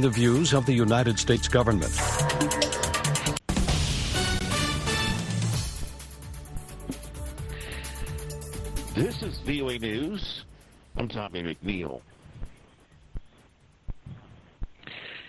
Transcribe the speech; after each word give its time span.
the 0.00 0.10
views 0.10 0.52
of 0.52 0.66
the 0.66 0.72
United 0.72 1.18
States 1.18 1.48
government. 1.48 1.92
This 8.94 9.22
is 9.22 9.38
VOA 9.46 9.78
News. 9.78 10.44
I'm 10.96 11.08
Tommy 11.08 11.42
McNeil. 11.42 12.00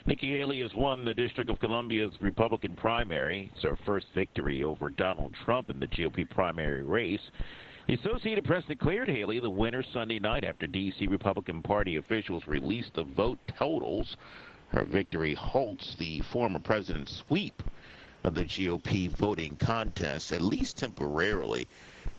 Nikki 0.05 0.37
Haley 0.37 0.61
has 0.61 0.73
won 0.75 1.03
the 1.03 1.13
District 1.13 1.49
of 1.49 1.59
Columbia's 1.59 2.13
Republican 2.21 2.75
primary. 2.75 3.51
It's 3.55 3.63
her 3.63 3.77
first 3.85 4.05
victory 4.13 4.63
over 4.63 4.89
Donald 4.89 5.33
Trump 5.43 5.69
in 5.71 5.79
the 5.79 5.87
GOP 5.87 6.29
primary 6.29 6.83
race. 6.83 7.31
The 7.87 7.95
Associated 7.95 8.45
Press 8.45 8.63
declared 8.67 9.07
Haley 9.07 9.39
the 9.39 9.49
winner 9.49 9.83
Sunday 9.93 10.17
night 10.17 10.43
after 10.43 10.65
D.C. 10.65 11.05
Republican 11.07 11.61
Party 11.61 11.97
officials 11.97 12.43
released 12.47 12.93
the 12.95 13.03
vote 13.03 13.37
totals. 13.59 14.15
Her 14.75 14.83
victory 14.83 15.35
halts 15.35 15.95
the 15.95 16.19
former 16.19 16.59
president's 16.59 17.15
sweep 17.15 17.63
of 18.25 18.33
the 18.33 18.43
GOP 18.43 19.09
voting 19.09 19.55
contest, 19.55 20.33
at 20.33 20.41
least 20.41 20.75
temporarily. 20.75 21.65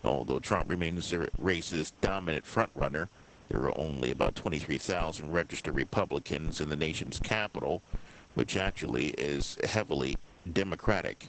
Although 0.03 0.39
Trump 0.39 0.71
remains 0.71 1.11
the 1.11 1.29
race's 1.37 1.91
dominant 2.01 2.47
frontrunner, 2.47 3.11
there 3.51 3.61
are 3.61 3.79
only 3.79 4.11
about 4.11 4.37
23,000 4.37 5.31
registered 5.31 5.75
Republicans 5.75 6.63
in 6.63 6.71
the 6.71 6.77
nation's 6.77 7.19
capital, 7.19 7.83
which 8.33 8.57
actually 8.57 9.09
is 9.19 9.59
heavily 9.65 10.17
Democratic. 10.51 11.29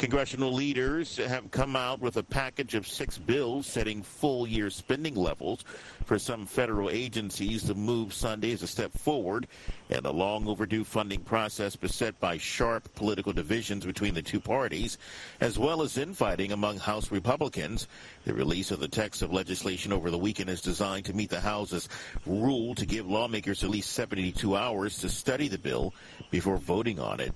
Congressional 0.00 0.50
leaders 0.50 1.18
have 1.18 1.50
come 1.50 1.76
out 1.76 2.00
with 2.00 2.16
a 2.16 2.22
package 2.22 2.74
of 2.74 2.88
six 2.88 3.18
bills 3.18 3.66
setting 3.66 4.02
full 4.02 4.46
year 4.46 4.70
spending 4.70 5.14
levels 5.14 5.62
for 6.06 6.18
some 6.18 6.46
federal 6.46 6.88
agencies. 6.88 7.64
The 7.64 7.74
move 7.74 8.14
Sunday 8.14 8.52
is 8.52 8.62
a 8.62 8.66
step 8.66 8.92
forward 8.92 9.46
in 9.90 10.06
a 10.06 10.10
long 10.10 10.48
overdue 10.48 10.84
funding 10.84 11.20
process 11.20 11.76
beset 11.76 12.18
by 12.18 12.38
sharp 12.38 12.94
political 12.94 13.34
divisions 13.34 13.84
between 13.84 14.14
the 14.14 14.22
two 14.22 14.40
parties, 14.40 14.96
as 15.38 15.58
well 15.58 15.82
as 15.82 15.98
infighting 15.98 16.52
among 16.52 16.78
House 16.78 17.10
Republicans. 17.10 17.86
The 18.24 18.32
release 18.32 18.70
of 18.70 18.80
the 18.80 18.88
text 18.88 19.20
of 19.20 19.34
legislation 19.34 19.92
over 19.92 20.10
the 20.10 20.16
weekend 20.16 20.48
is 20.48 20.62
designed 20.62 21.04
to 21.04 21.12
meet 21.12 21.28
the 21.28 21.40
House's 21.40 21.90
rule 22.24 22.74
to 22.76 22.86
give 22.86 23.06
lawmakers 23.06 23.62
at 23.64 23.68
least 23.68 23.92
72 23.92 24.56
hours 24.56 24.96
to 25.00 25.10
study 25.10 25.48
the 25.48 25.58
bill 25.58 25.92
before 26.30 26.56
voting 26.56 26.98
on 26.98 27.20
it. 27.20 27.34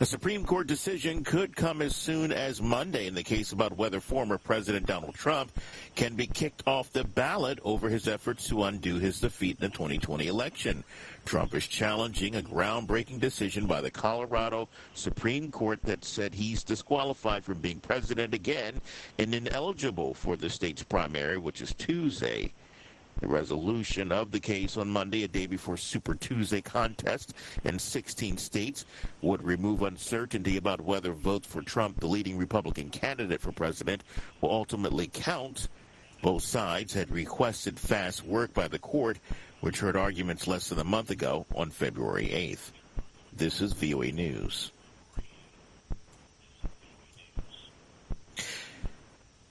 A 0.00 0.06
Supreme 0.06 0.46
Court 0.46 0.66
decision 0.66 1.24
could 1.24 1.54
come 1.54 1.82
as 1.82 1.94
soon 1.94 2.32
as 2.32 2.62
Monday 2.62 3.06
in 3.06 3.14
the 3.14 3.22
case 3.22 3.52
about 3.52 3.76
whether 3.76 4.00
former 4.00 4.38
President 4.38 4.86
Donald 4.86 5.14
Trump 5.14 5.52
can 5.94 6.14
be 6.14 6.26
kicked 6.26 6.62
off 6.66 6.90
the 6.90 7.04
ballot 7.04 7.58
over 7.64 7.90
his 7.90 8.08
efforts 8.08 8.48
to 8.48 8.62
undo 8.62 8.98
his 8.98 9.20
defeat 9.20 9.58
in 9.60 9.66
the 9.66 9.68
2020 9.68 10.26
election. 10.26 10.84
Trump 11.26 11.54
is 11.54 11.66
challenging 11.66 12.36
a 12.36 12.42
groundbreaking 12.42 13.20
decision 13.20 13.66
by 13.66 13.82
the 13.82 13.90
Colorado 13.90 14.70
Supreme 14.94 15.50
Court 15.50 15.82
that 15.82 16.02
said 16.02 16.32
he's 16.32 16.62
disqualified 16.62 17.44
from 17.44 17.58
being 17.58 17.80
president 17.80 18.32
again 18.32 18.80
and 19.18 19.34
ineligible 19.34 20.14
for 20.14 20.36
the 20.36 20.48
state's 20.48 20.82
primary, 20.82 21.36
which 21.36 21.60
is 21.60 21.74
Tuesday. 21.74 22.54
The 23.20 23.26
resolution 23.26 24.12
of 24.12 24.30
the 24.30 24.38
case 24.38 24.76
on 24.76 24.88
Monday, 24.88 25.24
a 25.24 25.28
day 25.28 25.46
before 25.46 25.76
Super 25.76 26.14
Tuesday 26.14 26.60
contest 26.60 27.34
in 27.64 27.78
16 27.78 28.38
states, 28.38 28.84
would 29.22 29.42
remove 29.42 29.82
uncertainty 29.82 30.56
about 30.56 30.80
whether 30.80 31.12
votes 31.12 31.48
for 31.48 31.62
Trump, 31.62 31.98
the 31.98 32.06
leading 32.06 32.38
Republican 32.38 32.90
candidate 32.90 33.40
for 33.40 33.50
president, 33.50 34.04
will 34.40 34.52
ultimately 34.52 35.08
count. 35.12 35.68
Both 36.22 36.44
sides 36.44 36.94
had 36.94 37.10
requested 37.10 37.78
fast 37.78 38.24
work 38.24 38.54
by 38.54 38.68
the 38.68 38.78
court, 38.78 39.18
which 39.60 39.80
heard 39.80 39.96
arguments 39.96 40.46
less 40.46 40.68
than 40.68 40.78
a 40.78 40.84
month 40.84 41.10
ago 41.10 41.46
on 41.54 41.70
February 41.70 42.28
8th. 42.28 42.70
This 43.36 43.60
is 43.60 43.72
VOA 43.72 44.12
News. 44.12 44.70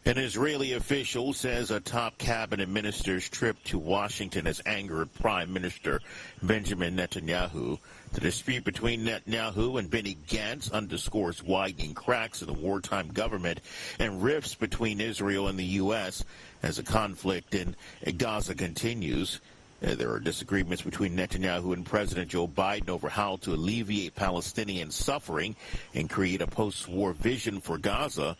An 0.07 0.17
Israeli 0.17 0.71
official 0.71 1.33
says 1.33 1.69
a 1.69 1.81
top 1.81 2.17
cabinet 2.17 2.69
minister's 2.69 3.27
trip 3.27 3.61
to 3.65 3.77
Washington 3.77 4.45
has 4.45 4.61
angered 4.65 5.13
Prime 5.15 5.51
Minister 5.51 5.99
Benjamin 6.41 6.95
Netanyahu. 6.95 7.77
The 8.13 8.21
dispute 8.21 8.63
between 8.63 9.03
Netanyahu 9.03 9.77
and 9.77 9.91
Benny 9.91 10.17
Gantz 10.29 10.71
underscores 10.71 11.43
widening 11.43 11.93
cracks 11.93 12.41
in 12.41 12.47
the 12.47 12.53
wartime 12.53 13.09
government 13.09 13.59
and 13.99 14.23
rifts 14.23 14.55
between 14.55 15.01
Israel 15.01 15.49
and 15.49 15.59
the 15.59 15.75
U.S. 15.83 16.23
as 16.63 16.77
the 16.77 16.83
conflict 16.83 17.53
in 17.53 17.75
Gaza 18.15 18.55
continues. 18.55 19.41
Uh, 19.85 19.95
there 19.95 20.11
are 20.11 20.21
disagreements 20.21 20.83
between 20.83 21.17
Netanyahu 21.17 21.73
and 21.73 21.85
President 21.85 22.29
Joe 22.29 22.47
Biden 22.47 22.87
over 22.87 23.09
how 23.09 23.35
to 23.41 23.53
alleviate 23.53 24.15
Palestinian 24.15 24.89
suffering 24.89 25.57
and 25.93 26.09
create 26.09 26.41
a 26.41 26.47
post-war 26.47 27.11
vision 27.11 27.59
for 27.59 27.77
Gaza. 27.77 28.37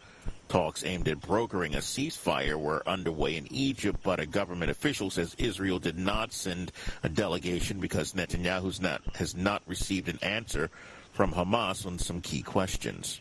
Talks 0.50 0.86
aimed 0.86 1.08
at 1.10 1.20
brokering 1.20 1.76
a 1.76 1.80
ceasefire 1.80 2.56
were 2.60 2.88
underway 2.88 3.36
in 3.36 3.52
Egypt, 3.52 4.00
but 4.02 4.20
a 4.20 4.26
government 4.26 4.72
official 4.72 5.10
says 5.10 5.36
Israel 5.38 5.78
did 5.78 5.98
not 5.98 6.32
send 6.32 6.72
a 7.04 7.10
delegation 7.10 7.80
because 7.80 8.14
Netanyahu 8.14 8.82
not, 8.82 9.02
has 9.16 9.36
not 9.36 9.62
received 9.68 10.08
an 10.08 10.20
answer 10.22 10.70
from 11.12 11.34
Hamas 11.34 11.86
on 11.86 12.00
some 12.00 12.22
key 12.22 12.42
questions. 12.42 13.20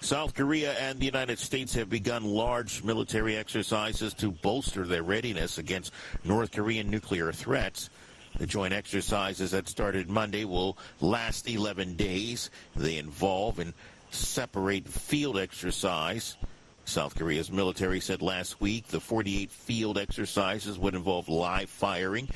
South 0.00 0.34
Korea 0.34 0.72
and 0.74 1.00
the 1.00 1.06
United 1.06 1.38
States 1.38 1.74
have 1.74 1.88
begun 1.88 2.24
large 2.24 2.82
military 2.84 3.36
exercises 3.36 4.14
to 4.14 4.30
bolster 4.30 4.86
their 4.86 5.02
readiness 5.02 5.58
against 5.58 5.92
North 6.24 6.52
Korean 6.52 6.90
nuclear 6.90 7.32
threats. 7.32 7.90
The 8.38 8.46
joint 8.46 8.72
exercises 8.72 9.50
that 9.50 9.68
started 9.68 10.08
Monday 10.08 10.44
will 10.44 10.78
last 11.00 11.48
11 11.48 11.96
days. 11.96 12.50
They 12.76 12.96
involve 12.96 13.58
in 13.58 13.74
separate 14.10 14.88
field 14.88 15.38
exercise. 15.38 16.36
South 16.84 17.14
Korea's 17.14 17.52
military 17.52 18.00
said 18.00 18.20
last 18.20 18.60
week 18.60 18.88
the 18.88 18.98
48 18.98 19.50
field 19.50 19.96
exercises 19.96 20.76
would 20.76 20.94
involve 20.94 21.28
live 21.28 21.70
firing, 21.70 22.28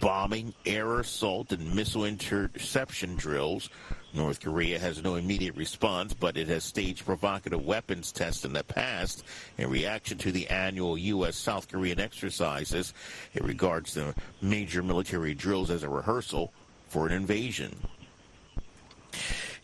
bombing, 0.00 0.52
air 0.66 1.00
assault, 1.00 1.50
and 1.52 1.74
missile 1.74 2.04
interception 2.04 3.16
drills. 3.16 3.70
North 4.12 4.40
Korea 4.40 4.78
has 4.78 5.02
no 5.02 5.14
immediate 5.14 5.56
response, 5.56 6.12
but 6.12 6.36
it 6.36 6.48
has 6.48 6.64
staged 6.64 7.06
provocative 7.06 7.64
weapons 7.64 8.12
tests 8.12 8.44
in 8.44 8.52
the 8.52 8.64
past 8.64 9.24
in 9.56 9.70
reaction 9.70 10.18
to 10.18 10.30
the 10.30 10.46
annual 10.48 10.98
U.S. 10.98 11.36
South 11.36 11.68
Korean 11.72 11.98
exercises. 11.98 12.92
It 13.32 13.42
regards 13.44 13.94
the 13.94 14.14
major 14.42 14.82
military 14.82 15.32
drills 15.32 15.70
as 15.70 15.82
a 15.84 15.88
rehearsal 15.88 16.52
for 16.88 17.06
an 17.06 17.12
invasion. 17.12 17.74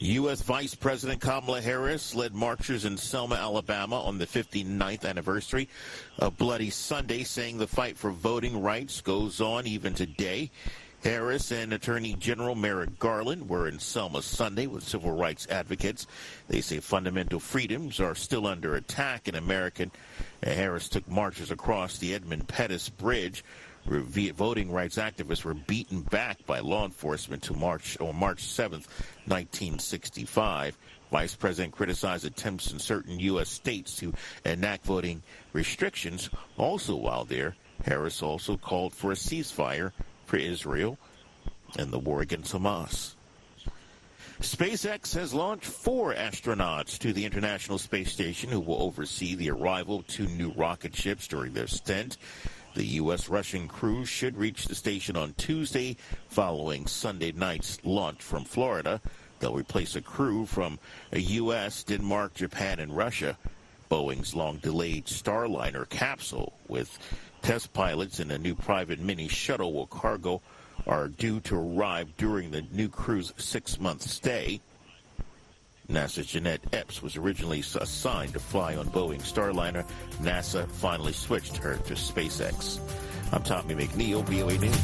U.S. 0.01 0.43
Vice 0.43 0.77
President 0.77 1.21
Kamala 1.21 1.61
Harris 1.61 2.15
led 2.15 2.33
marchers 2.33 2.85
in 2.85 2.97
Selma, 2.97 3.35
Alabama 3.35 4.01
on 4.01 4.19
the 4.19 4.27
59th 4.29 5.05
anniversary 5.05 5.69
of 6.21 6.39
Bloody 6.39 6.71
Sunday, 6.71 7.25
saying 7.25 7.59
the 7.59 7.67
fight 7.67 7.97
for 7.97 8.13
voting 8.13 8.63
rights 8.63 9.01
goes 9.01 9.41
on 9.41 9.67
even 9.67 9.95
today. 9.95 10.53
Harris 11.03 11.51
and 11.51 11.73
Attorney 11.73 12.15
General 12.15 12.55
Merrick 12.55 13.01
Garland 13.01 13.49
were 13.49 13.67
in 13.67 13.81
Selma 13.81 14.23
Sunday 14.23 14.69
with 14.69 14.85
civil 14.85 15.11
rights 15.11 15.49
advocates. 15.51 16.07
They 16.47 16.61
say 16.61 16.79
fundamental 16.79 17.41
freedoms 17.41 17.99
are 17.99 18.15
still 18.15 18.47
under 18.47 18.77
attack 18.77 19.27
in 19.27 19.35
America. 19.35 19.91
Harris 20.45 20.89
took 20.89 21.09
marchers 21.09 21.51
across 21.51 21.99
the 21.99 22.15
Edmund 22.15 22.47
Pettus 22.47 22.89
Bridge 22.89 23.45
voting 23.89 24.71
rights 24.71 24.97
activists 24.97 25.45
were 25.45 25.55
beaten 25.55 26.03
back 26.03 26.45
by 26.47 26.61
law 26.61 26.85
enforcement 26.85 27.43
to 27.45 27.55
March 27.55 27.97
or 28.01 28.13
March 28.13 28.45
7th, 28.45 28.87
1965. 29.27 30.77
Vice 31.11 31.35
President 31.35 31.75
criticized 31.75 32.25
attempts 32.27 32.71
in 32.71 32.79
certain 32.79 33.19
U.S. 33.21 33.49
states 33.49 33.97
to 33.97 34.13
enact 34.45 34.85
voting 34.85 35.23
restrictions. 35.53 36.29
Also, 36.59 36.95
while 36.97 37.25
there, 37.25 37.57
Harris 37.85 38.23
also 38.23 38.57
called 38.57 38.93
for 38.95 39.13
a 39.13 39.15
ceasefire 39.15 39.93
for 40.27 40.37
Israel 40.37 40.99
and 41.79 41.91
the 41.91 41.99
war 41.99 42.21
against 42.21 42.53
Hamas. 42.53 43.15
SpaceX 44.41 45.15
has 45.15 45.35
launched 45.35 45.67
four 45.67 46.15
astronauts 46.15 46.97
to 46.99 47.13
the 47.13 47.25
International 47.25 47.77
Space 47.77 48.13
Station 48.13 48.51
who 48.51 48.61
will 48.61 48.81
oversee 48.81 49.35
the 49.35 49.51
arrival 49.51 49.97
of 49.97 50.07
two 50.07 50.29
new 50.29 50.53
rocket 50.53 50.95
ships 50.95 51.27
during 51.27 51.53
their 51.55 51.67
stint. 51.67 52.19
The 52.79 53.01
U.S. 53.03 53.29
Russian 53.29 53.67
crew 53.67 54.05
should 54.05 54.37
reach 54.37 54.67
the 54.67 54.75
station 54.77 55.17
on 55.17 55.35
Tuesday 55.37 55.97
following 56.29 56.87
Sunday 56.87 57.33
night's 57.33 57.85
launch 57.85 58.23
from 58.23 58.45
Florida. 58.45 59.01
They'll 59.41 59.57
replace 59.57 59.97
a 59.97 60.01
crew 60.01 60.47
from 60.47 60.79
a 61.11 61.19
U.S., 61.19 61.83
Denmark, 61.83 62.35
Japan, 62.35 62.79
and 62.79 62.97
Russia. 62.97 63.37
Boeing's 63.91 64.33
long 64.33 64.59
delayed 64.59 65.07
Starliner 65.07 65.89
capsule 65.89 66.53
with 66.69 66.97
test 67.43 67.73
pilots 67.73 68.21
and 68.21 68.31
a 68.31 68.39
new 68.39 68.55
private 68.55 69.01
mini 69.01 69.27
shuttle 69.27 69.73
with 69.73 69.91
cargo 69.91 70.41
are 70.87 71.09
due 71.09 71.41
to 71.41 71.57
arrive 71.57 72.17
during 72.17 72.53
the 72.53 72.63
new 72.71 72.89
crew's 72.89 73.33
six 73.39 73.81
month 73.81 74.03
stay. 74.03 74.61
NASA's 75.91 76.27
Jeanette 76.27 76.61
Epps 76.75 77.03
was 77.03 77.17
originally 77.17 77.61
assigned 77.61 78.35
to 78.35 78.39
fly 78.39 78.77
on 78.77 78.85
Boeing 78.89 79.23
Starliner. 79.23 79.87
NASA 80.21 80.69
finally 80.69 81.15
switched 81.15 81.57
her 81.57 81.79
to 81.79 81.95
SpaceX. 81.95 82.79
I'm 83.33 83.43
Tommy 83.43 83.75
McNeil, 83.75 84.23
VOA 84.25 84.59
News. 84.59 84.75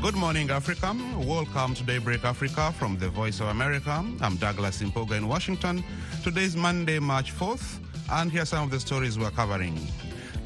Good 0.00 0.14
morning, 0.14 0.50
Africa. 0.50 0.96
Welcome 1.18 1.74
to 1.74 1.82
Daybreak 1.82 2.24
Africa 2.24 2.72
from 2.78 2.96
the 2.98 3.08
Voice 3.08 3.40
of 3.40 3.48
America. 3.48 4.04
I'm 4.20 4.36
Douglas 4.36 4.80
Mpuga 4.80 5.18
in 5.18 5.26
Washington. 5.26 5.82
Today 6.22 6.44
is 6.44 6.54
Monday, 6.54 7.00
March 7.00 7.34
4th, 7.34 7.80
and 8.12 8.30
here 8.30 8.42
are 8.42 8.46
some 8.46 8.62
of 8.62 8.70
the 8.70 8.78
stories 8.78 9.18
we're 9.18 9.30
covering. 9.32 9.76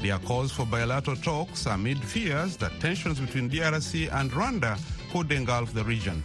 There 0.01 0.13
are 0.13 0.19
calls 0.19 0.51
for 0.51 0.65
bilateral 0.65 1.17
talks 1.17 1.65
amid 1.65 1.99
fears 1.99 2.55
that 2.57 2.79
tensions 2.79 3.19
between 3.19 3.49
DRC 3.49 4.11
and 4.13 4.31
Rwanda 4.31 4.79
could 5.11 5.31
engulf 5.31 5.73
the 5.73 5.83
region 5.83 6.23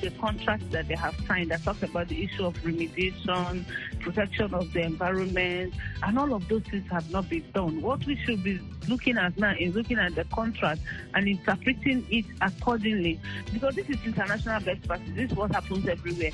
the 0.00 0.10
contracts 0.12 0.64
that 0.70 0.88
they 0.88 0.94
have 0.94 1.14
signed 1.26 1.50
that 1.50 1.62
talks 1.62 1.82
about 1.82 2.08
the 2.08 2.24
issue 2.24 2.46
of 2.46 2.54
remediation, 2.62 3.64
protection 4.00 4.54
of 4.54 4.72
the 4.72 4.80
environment, 4.80 5.74
and 6.02 6.18
all 6.18 6.32
of 6.32 6.48
those 6.48 6.62
things 6.62 6.88
have 6.90 7.10
not 7.10 7.28
been 7.28 7.44
done. 7.52 7.80
What 7.82 8.04
we 8.06 8.16
should 8.24 8.42
be 8.42 8.60
looking 8.88 9.18
at 9.18 9.36
now 9.36 9.54
is 9.58 9.74
looking 9.74 9.98
at 9.98 10.14
the 10.14 10.24
contract 10.24 10.80
and 11.14 11.28
interpreting 11.28 12.06
it 12.10 12.24
accordingly, 12.40 13.20
because 13.52 13.74
this 13.74 13.88
is 13.88 13.96
international 14.04 14.60
best 14.60 14.86
practice. 14.86 15.12
This 15.14 15.30
is 15.30 15.36
what 15.36 15.52
happens 15.52 15.86
everywhere. 15.86 16.32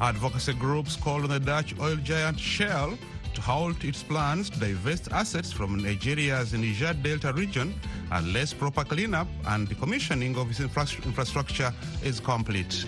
Advocacy 0.00 0.54
groups 0.54 0.96
called 0.96 1.24
on 1.24 1.30
the 1.30 1.40
Dutch 1.40 1.78
oil 1.80 1.96
giant 1.96 2.38
Shell 2.38 2.96
to 3.34 3.40
halt 3.40 3.84
its 3.84 4.02
plans 4.02 4.50
to 4.50 4.58
divest 4.60 5.10
assets 5.12 5.52
from 5.52 5.76
Nigeria's 5.82 6.52
Niger 6.52 6.94
Delta 6.94 7.32
region 7.32 7.74
unless 8.12 8.52
proper 8.54 8.84
cleanup 8.84 9.28
and 9.46 9.68
decommissioning 9.68 10.36
of 10.36 10.50
its 10.50 10.60
infra- 10.60 10.86
infrastructure 11.04 11.72
is 12.02 12.20
complete. 12.20 12.86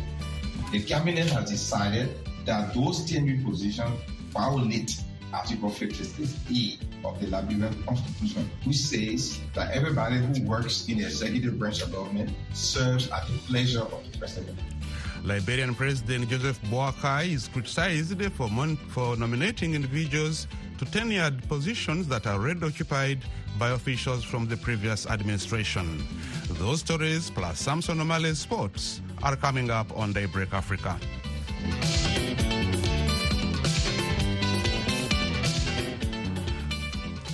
The 0.73 0.83
cabinet 0.83 1.29
has 1.31 1.51
decided 1.51 2.11
that 2.45 2.75
those 2.75 3.01
TNB 3.11 3.45
positions 3.45 3.99
violate 4.31 5.01
Article 5.33 5.71
56E 5.71 6.79
of 7.05 7.21
the 7.21 7.27
Liberian 7.27 7.83
Constitution, 7.85 8.49
which 8.65 8.77
says 8.79 9.41
that 9.55 9.71
everybody 9.73 10.17
who 10.19 10.43
works 10.49 10.89
in 10.89 10.99
the 10.99 11.05
executive 11.05 11.59
branch 11.59 11.83
of 11.83 11.93
government 11.93 12.31
serves 12.53 13.11
at 13.11 13.27
the 13.27 13.39
pleasure 13.47 13.83
of 13.83 14.03
the 14.11 14.19
president. 14.19 14.59
Liberian 15.27 15.75
President 15.75 16.29
Joseph 16.29 16.63
Boakai 16.71 17.33
is 17.33 17.49
criticized 17.49 18.23
for, 18.35 18.49
for 18.91 19.17
nominating 19.17 19.75
individuals 19.75 20.47
to 20.79 20.85
tenured 20.85 21.47
positions 21.49 22.07
that 22.07 22.29
are 22.29 22.35
already 22.35 22.65
occupied 22.65 23.19
by 23.59 23.71
officials 23.71 24.23
from 24.23 24.47
the 24.47 24.57
previous 24.57 25.05
administration. 25.07 26.07
Those 26.51 26.79
stories, 26.79 27.29
plus 27.29 27.59
Samson 27.59 27.99
Omale's 27.99 28.39
sports, 28.39 29.01
are 29.25 29.35
coming 29.35 29.69
up 29.69 29.91
on 29.99 30.13
Daybreak 30.13 30.55
Africa. 30.55 30.97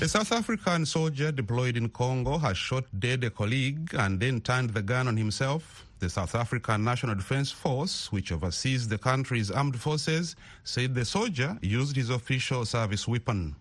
A 0.00 0.08
South 0.08 0.32
African 0.32 0.86
soldier 0.86 1.30
deployed 1.30 1.76
in 1.76 1.90
Congo 1.90 2.38
has 2.38 2.56
shot 2.56 2.84
dead 2.98 3.22
a 3.22 3.30
colleague 3.30 3.94
and 3.98 4.18
then 4.18 4.40
turned 4.40 4.70
the 4.70 4.80
gun 4.80 5.08
on 5.08 5.16
himself. 5.18 5.86
The 6.02 6.10
South 6.10 6.34
African 6.34 6.82
National 6.82 7.14
Defense 7.14 7.52
Force, 7.52 8.10
which 8.10 8.32
oversees 8.32 8.88
the 8.88 8.98
country's 8.98 9.52
armed 9.52 9.80
forces, 9.80 10.34
said 10.64 10.96
the 10.96 11.04
soldier 11.04 11.56
used 11.62 11.94
his 11.94 12.10
official 12.10 12.64
service 12.64 13.06
weapon. 13.06 13.54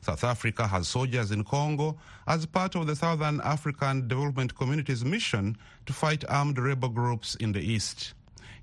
South 0.00 0.24
Africa 0.24 0.66
has 0.66 0.88
soldiers 0.88 1.30
in 1.30 1.44
Congo 1.44 1.96
as 2.26 2.46
part 2.46 2.74
of 2.74 2.88
the 2.88 2.96
Southern 2.96 3.40
African 3.42 4.08
Development 4.08 4.52
Community's 4.56 5.04
mission 5.04 5.56
to 5.86 5.92
fight 5.92 6.24
armed 6.28 6.58
rebel 6.58 6.88
groups 6.88 7.36
in 7.36 7.52
the 7.52 7.60
east. 7.60 8.14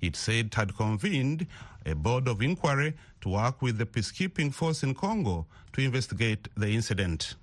It 0.02 0.18
said 0.18 0.48
it 0.48 0.56
had 0.56 0.76
convened 0.76 1.48
a 1.86 1.96
board 1.96 2.28
of 2.28 2.42
inquiry 2.42 2.96
to 3.22 3.30
work 3.30 3.62
with 3.62 3.78
the 3.78 3.86
peacekeeping 3.86 4.54
force 4.54 4.84
in 4.84 4.94
Congo 4.94 5.46
to 5.72 5.82
investigate 5.82 6.50
the 6.58 6.68
incident. 6.68 7.36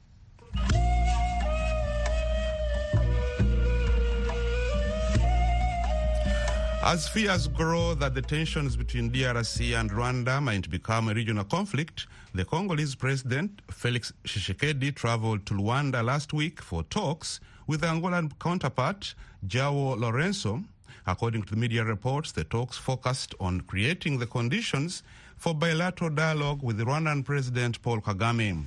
As 6.90 7.06
fears 7.06 7.48
grow 7.48 7.92
that 7.96 8.14
the 8.14 8.22
tensions 8.22 8.74
between 8.74 9.10
DRC 9.10 9.78
and 9.78 9.90
Rwanda 9.90 10.42
might 10.42 10.70
become 10.70 11.10
a 11.10 11.12
regional 11.12 11.44
conflict, 11.44 12.06
the 12.32 12.46
Congolese 12.46 12.94
president, 12.94 13.60
Felix 13.70 14.10
Tshisekedi, 14.24 14.94
traveled 14.94 15.44
to 15.44 15.52
Rwanda 15.52 16.02
last 16.02 16.32
week 16.32 16.62
for 16.62 16.82
talks 16.84 17.40
with 17.66 17.82
the 17.82 17.88
Angolan 17.88 18.32
counterpart, 18.40 19.14
Joao 19.46 19.96
Lourenco. 19.96 20.64
According 21.06 21.42
to 21.42 21.56
media 21.56 21.84
reports, 21.84 22.32
the 22.32 22.44
talks 22.44 22.78
focused 22.78 23.34
on 23.38 23.60
creating 23.60 24.18
the 24.18 24.26
conditions 24.26 25.02
for 25.36 25.52
bilateral 25.52 26.08
dialogue 26.08 26.62
with 26.62 26.78
the 26.78 26.84
Rwandan 26.84 27.22
President 27.22 27.82
Paul 27.82 28.00
Kagame. 28.00 28.64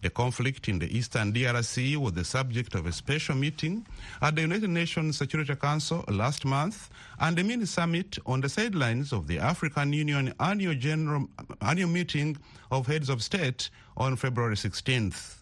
The 0.00 0.10
conflict 0.10 0.68
in 0.68 0.78
the 0.78 0.96
eastern 0.96 1.32
DRC 1.32 1.96
was 1.96 2.12
the 2.12 2.24
subject 2.24 2.76
of 2.76 2.86
a 2.86 2.92
special 2.92 3.34
meeting 3.34 3.84
at 4.22 4.36
the 4.36 4.42
United 4.42 4.70
Nations 4.70 5.18
Security 5.18 5.56
Council 5.56 6.04
last 6.06 6.44
month 6.44 6.88
and 7.18 7.36
a 7.36 7.42
mini 7.42 7.66
summit 7.66 8.16
on 8.24 8.40
the 8.40 8.48
sidelines 8.48 9.12
of 9.12 9.26
the 9.26 9.40
African 9.40 9.92
Union 9.92 10.32
annual, 10.38 10.76
general, 10.76 11.28
annual 11.62 11.88
meeting 11.88 12.36
of 12.70 12.86
heads 12.86 13.08
of 13.08 13.24
state 13.24 13.70
on 13.96 14.14
February 14.14 14.54
16th. 14.54 15.38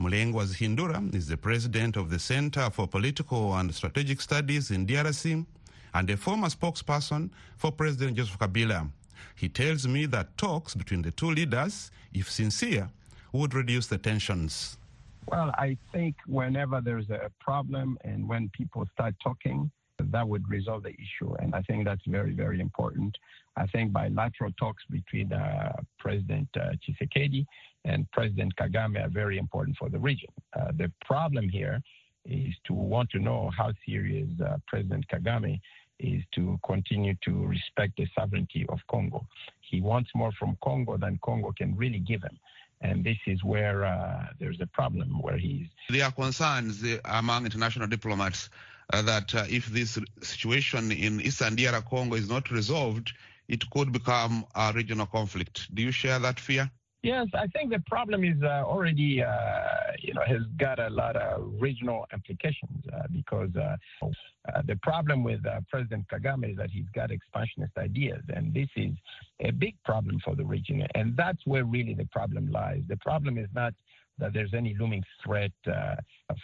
Mulengwa 0.00 0.46
Hindura 0.46 1.12
is 1.12 1.26
the 1.26 1.36
president 1.36 1.96
of 1.96 2.08
the 2.08 2.20
Center 2.20 2.70
for 2.70 2.86
Political 2.86 3.56
and 3.56 3.74
Strategic 3.74 4.20
Studies 4.20 4.70
in 4.70 4.86
DRC 4.86 5.44
and 5.94 6.10
a 6.10 6.16
former 6.16 6.46
spokesperson 6.46 7.30
for 7.56 7.72
President 7.72 8.16
Joseph 8.16 8.38
Kabila. 8.38 8.88
He 9.34 9.48
tells 9.48 9.88
me 9.88 10.06
that 10.06 10.38
talks 10.38 10.76
between 10.76 11.02
the 11.02 11.10
two 11.10 11.32
leaders, 11.32 11.90
if 12.12 12.30
sincere, 12.30 12.88
would 13.32 13.54
reduce 13.54 13.86
the 13.86 13.98
tensions? 13.98 14.76
Well, 15.26 15.50
I 15.58 15.76
think 15.92 16.16
whenever 16.26 16.80
there's 16.80 17.10
a 17.10 17.30
problem 17.40 17.98
and 18.02 18.28
when 18.28 18.50
people 18.54 18.86
start 18.94 19.14
talking, 19.22 19.70
that 19.98 20.26
would 20.26 20.48
resolve 20.48 20.84
the 20.84 20.94
issue. 20.94 21.34
And 21.40 21.54
I 21.54 21.62
think 21.62 21.84
that's 21.84 22.06
very, 22.06 22.32
very 22.32 22.60
important. 22.60 23.16
I 23.56 23.66
think 23.66 23.92
bilateral 23.92 24.52
talks 24.52 24.84
between 24.90 25.32
uh, 25.32 25.72
President 25.98 26.48
uh, 26.56 26.70
Tshisekedi 26.80 27.44
and 27.84 28.10
President 28.12 28.54
Kagame 28.56 29.04
are 29.04 29.10
very 29.10 29.38
important 29.38 29.76
for 29.76 29.88
the 29.88 29.98
region. 29.98 30.30
Uh, 30.58 30.72
the 30.76 30.90
problem 31.04 31.48
here 31.48 31.82
is 32.24 32.54
to 32.66 32.74
want 32.74 33.10
to 33.10 33.18
know 33.18 33.50
how 33.56 33.72
serious 33.86 34.28
uh, 34.40 34.56
President 34.66 35.04
Kagame 35.08 35.60
is 35.98 36.22
to 36.34 36.58
continue 36.64 37.14
to 37.24 37.46
respect 37.46 37.94
the 37.96 38.06
sovereignty 38.16 38.64
of 38.68 38.78
Congo. 38.88 39.26
He 39.60 39.80
wants 39.80 40.10
more 40.14 40.32
from 40.38 40.56
Congo 40.62 40.96
than 40.96 41.18
Congo 41.24 41.52
can 41.56 41.76
really 41.76 41.98
give 41.98 42.22
him. 42.22 42.38
And 42.80 43.04
this 43.04 43.18
is 43.26 43.42
where 43.42 43.84
uh, 43.84 44.26
there's 44.38 44.60
a 44.60 44.66
problem, 44.66 45.20
where 45.20 45.36
he's. 45.36 45.66
There 45.90 46.04
are 46.04 46.12
concerns 46.12 46.84
among 47.04 47.44
international 47.44 47.88
diplomats 47.88 48.50
uh, 48.92 49.02
that 49.02 49.34
uh, 49.34 49.44
if 49.48 49.66
this 49.66 49.98
situation 50.22 50.92
in 50.92 51.20
Eastern 51.20 51.56
DR 51.56 51.82
Congo 51.82 52.16
is 52.16 52.28
not 52.28 52.50
resolved, 52.50 53.12
it 53.48 53.68
could 53.70 53.92
become 53.92 54.44
a 54.54 54.72
regional 54.74 55.06
conflict. 55.06 55.74
Do 55.74 55.82
you 55.82 55.90
share 55.90 56.18
that 56.20 56.38
fear? 56.38 56.70
Yes, 57.08 57.28
I 57.32 57.46
think 57.46 57.70
the 57.70 57.82
problem 57.86 58.22
is 58.22 58.36
uh, 58.42 58.64
already, 58.66 59.22
uh, 59.22 59.92
you 59.98 60.12
know, 60.12 60.20
has 60.26 60.42
got 60.58 60.78
a 60.78 60.90
lot 60.90 61.16
of 61.16 61.54
regional 61.58 62.06
implications 62.12 62.84
uh, 62.92 63.04
because 63.10 63.48
uh, 63.56 63.76
uh, 64.02 64.60
the 64.66 64.76
problem 64.82 65.24
with 65.24 65.40
uh, 65.46 65.60
President 65.70 66.04
Kagame 66.12 66.50
is 66.50 66.58
that 66.58 66.68
he's 66.68 66.84
got 66.94 67.10
expansionist 67.10 67.72
ideas, 67.78 68.22
and 68.28 68.52
this 68.52 68.68
is 68.76 68.92
a 69.40 69.52
big 69.52 69.74
problem 69.86 70.20
for 70.22 70.34
the 70.34 70.44
region. 70.44 70.86
And 70.94 71.16
that's 71.16 71.38
where 71.46 71.64
really 71.64 71.94
the 71.94 72.04
problem 72.12 72.52
lies. 72.52 72.82
The 72.88 72.98
problem 72.98 73.38
is 73.38 73.48
not 73.54 73.72
that 74.18 74.34
there's 74.34 74.52
any 74.52 74.76
looming 74.78 75.02
threat 75.24 75.52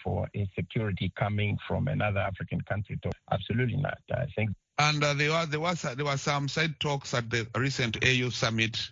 for 0.03 0.31
insecurity 0.33 1.13
coming 1.15 1.59
from 1.69 1.89
another 1.89 2.21
African 2.21 2.63
country. 2.63 2.99
Absolutely 3.31 3.77
not. 3.77 3.99
I 4.11 4.25
think. 4.35 4.49
And 4.79 5.03
there, 5.03 5.31
was, 5.31 5.49
there, 5.51 5.61
was, 5.61 5.83
there 5.83 6.07
were 6.07 6.17
some 6.17 6.49
side 6.49 6.81
talks 6.81 7.13
at 7.13 7.29
the 7.29 7.47
recent 7.55 8.03
AU 8.03 8.31
summit 8.31 8.91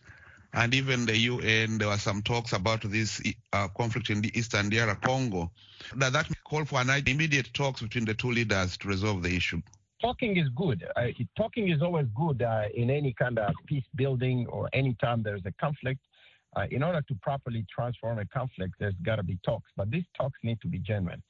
and 0.54 0.74
even 0.74 1.06
the 1.06 1.16
UN, 1.16 1.78
there 1.78 1.88
were 1.88 1.98
some 1.98 2.22
talks 2.22 2.52
about 2.52 2.82
this 2.82 3.22
uh, 3.52 3.68
conflict 3.68 4.10
in 4.10 4.20
the 4.20 4.36
eastern 4.38 4.68
DR 4.68 4.94
Congo. 4.96 5.50
That, 5.96 6.12
that 6.12 6.28
call 6.44 6.64
for 6.64 6.80
an 6.80 6.90
immediate 7.06 7.52
talks 7.54 7.80
between 7.80 8.04
the 8.04 8.14
two 8.14 8.30
leaders 8.30 8.76
to 8.78 8.88
resolve 8.88 9.22
the 9.22 9.34
issue. 9.34 9.62
Talking 10.00 10.36
is 10.36 10.48
good. 10.56 10.84
Uh, 10.96 11.08
talking 11.36 11.70
is 11.70 11.80
always 11.80 12.06
good 12.14 12.42
uh, 12.42 12.64
in 12.74 12.90
any 12.90 13.12
kind 13.12 13.38
of 13.38 13.54
peace 13.66 13.84
building 13.94 14.46
or 14.48 14.68
any 14.72 14.94
time 15.00 15.22
there's 15.22 15.46
a 15.46 15.52
conflict. 15.60 16.00
Uh, 16.54 16.66
in 16.70 16.82
order 16.82 17.00
to 17.08 17.14
properly 17.22 17.64
transform 17.74 18.18
a 18.18 18.26
conflict, 18.26 18.74
there's 18.78 18.94
got 19.02 19.16
to 19.16 19.22
be 19.22 19.38
talks, 19.42 19.70
but 19.74 19.90
these 19.90 20.04
talks 20.14 20.38
need 20.42 20.60
to 20.60 20.68
be 20.68 20.78
genuine. 20.78 21.22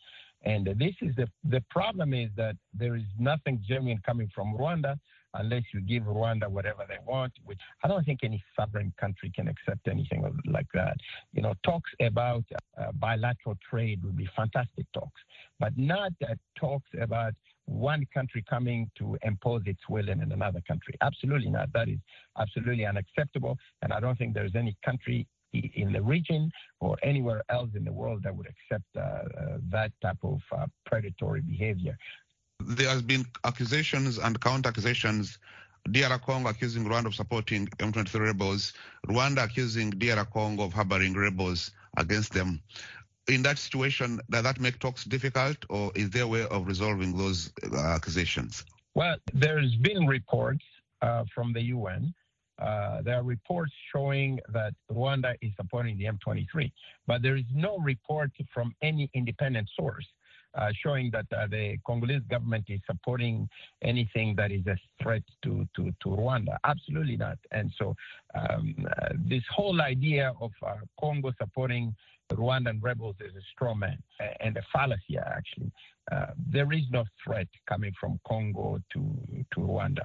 And 0.44 0.66
this 0.66 0.94
is 1.00 1.14
the 1.14 1.28
the 1.44 1.62
problem 1.70 2.12
is 2.12 2.30
that 2.36 2.56
there 2.74 2.96
is 2.96 3.04
nothing 3.18 3.62
genuine 3.68 4.00
coming 4.04 4.28
from 4.34 4.56
Rwanda 4.56 4.98
unless 5.34 5.62
you 5.72 5.80
give 5.80 6.04
Rwanda 6.04 6.48
whatever 6.48 6.84
they 6.88 6.98
want, 7.06 7.32
which 7.44 7.58
I 7.82 7.88
don't 7.88 8.04
think 8.04 8.20
any 8.22 8.42
sovereign 8.56 8.92
country 9.00 9.32
can 9.34 9.48
accept 9.48 9.88
anything 9.88 10.24
like 10.46 10.66
that. 10.74 10.96
You 11.32 11.42
know, 11.42 11.54
talks 11.64 11.90
about 12.00 12.44
uh, 12.78 12.92
bilateral 12.92 13.56
trade 13.68 14.02
would 14.04 14.16
be 14.16 14.28
fantastic 14.36 14.86
talks, 14.92 15.20
but 15.58 15.76
not 15.76 16.12
uh, 16.22 16.34
talks 16.58 16.88
about 17.00 17.34
one 17.66 18.06
country 18.12 18.44
coming 18.48 18.90
to 18.98 19.16
impose 19.22 19.62
its 19.66 19.80
will 19.88 20.08
in 20.08 20.20
another 20.20 20.60
country. 20.66 20.94
Absolutely 21.00 21.50
not. 21.50 21.72
That 21.72 21.88
is 21.88 21.98
absolutely 22.38 22.86
unacceptable. 22.86 23.56
And 23.82 23.92
I 23.92 24.00
don't 24.00 24.18
think 24.18 24.34
there's 24.34 24.56
any 24.56 24.76
country 24.84 25.26
in 25.52 25.92
the 25.92 26.00
region 26.00 26.50
or 26.80 26.96
anywhere 27.02 27.42
else 27.50 27.68
in 27.74 27.84
the 27.84 27.92
world 27.92 28.22
that 28.24 28.34
would 28.34 28.46
accept 28.46 28.84
uh, 28.96 29.00
uh, 29.00 29.58
that 29.70 29.92
type 30.00 30.18
of 30.22 30.40
uh, 30.56 30.66
predatory 30.86 31.42
behavior. 31.42 31.96
There 32.66 32.88
has 32.88 33.02
been 33.02 33.26
accusations 33.44 34.18
and 34.18 34.40
counter 34.40 34.68
accusations. 34.68 35.38
DR 35.90 36.18
Congo 36.18 36.48
accusing 36.50 36.84
Rwanda 36.84 37.06
of 37.06 37.14
supporting 37.14 37.66
M23 37.78 38.20
rebels, 38.20 38.72
Rwanda 39.08 39.44
accusing 39.44 39.90
DR 39.90 40.24
Congo 40.32 40.64
of 40.64 40.72
harboring 40.72 41.14
rebels 41.14 41.72
against 41.96 42.32
them. 42.32 42.62
In 43.28 43.42
that 43.42 43.58
situation, 43.58 44.20
does 44.30 44.44
that 44.44 44.60
make 44.60 44.78
talks 44.78 45.04
difficult, 45.04 45.56
or 45.68 45.90
is 45.96 46.10
there 46.10 46.22
a 46.22 46.26
way 46.26 46.46
of 46.46 46.68
resolving 46.68 47.16
those 47.16 47.52
accusations? 47.76 48.64
Well, 48.94 49.16
there's 49.32 49.74
been 49.76 50.06
reports 50.06 50.64
uh, 51.00 51.24
from 51.34 51.52
the 51.52 51.62
UN 51.62 52.14
uh, 52.62 53.02
there 53.02 53.16
are 53.16 53.22
reports 53.22 53.72
showing 53.92 54.38
that 54.50 54.74
Rwanda 54.90 55.34
is 55.40 55.50
supporting 55.56 55.98
the 55.98 56.04
M23, 56.04 56.70
but 57.06 57.22
there 57.22 57.36
is 57.36 57.44
no 57.52 57.78
report 57.78 58.30
from 58.54 58.74
any 58.82 59.10
independent 59.14 59.68
source 59.76 60.06
uh, 60.06 60.21
showing 60.82 61.10
that 61.10 61.26
uh, 61.36 61.46
the 61.46 61.76
Congolese 61.86 62.22
government 62.30 62.64
is 62.68 62.80
supporting 62.86 63.48
anything 63.82 64.34
that 64.36 64.50
is 64.50 64.66
a 64.66 64.76
threat 65.02 65.22
to, 65.42 65.66
to, 65.76 65.90
to 66.02 66.08
Rwanda. 66.08 66.56
Absolutely 66.64 67.16
not. 67.16 67.38
And 67.50 67.72
so 67.78 67.94
um, 68.34 68.74
uh, 68.86 69.08
this 69.24 69.42
whole 69.54 69.80
idea 69.80 70.32
of 70.40 70.50
uh, 70.66 70.74
Congo 71.00 71.32
supporting 71.40 71.94
Rwandan 72.32 72.82
rebels 72.82 73.16
is 73.20 73.34
a 73.36 73.42
straw 73.52 73.74
man 73.74 73.98
and 74.40 74.56
a 74.56 74.62
fallacy, 74.72 75.18
actually. 75.18 75.70
there 76.50 76.72
is 76.72 76.84
no 76.90 77.04
threat 77.22 77.48
coming 77.68 77.92
from 78.00 78.18
Congo 78.26 78.80
to, 78.92 79.44
to 79.52 79.60
Rwanda. 79.60 80.02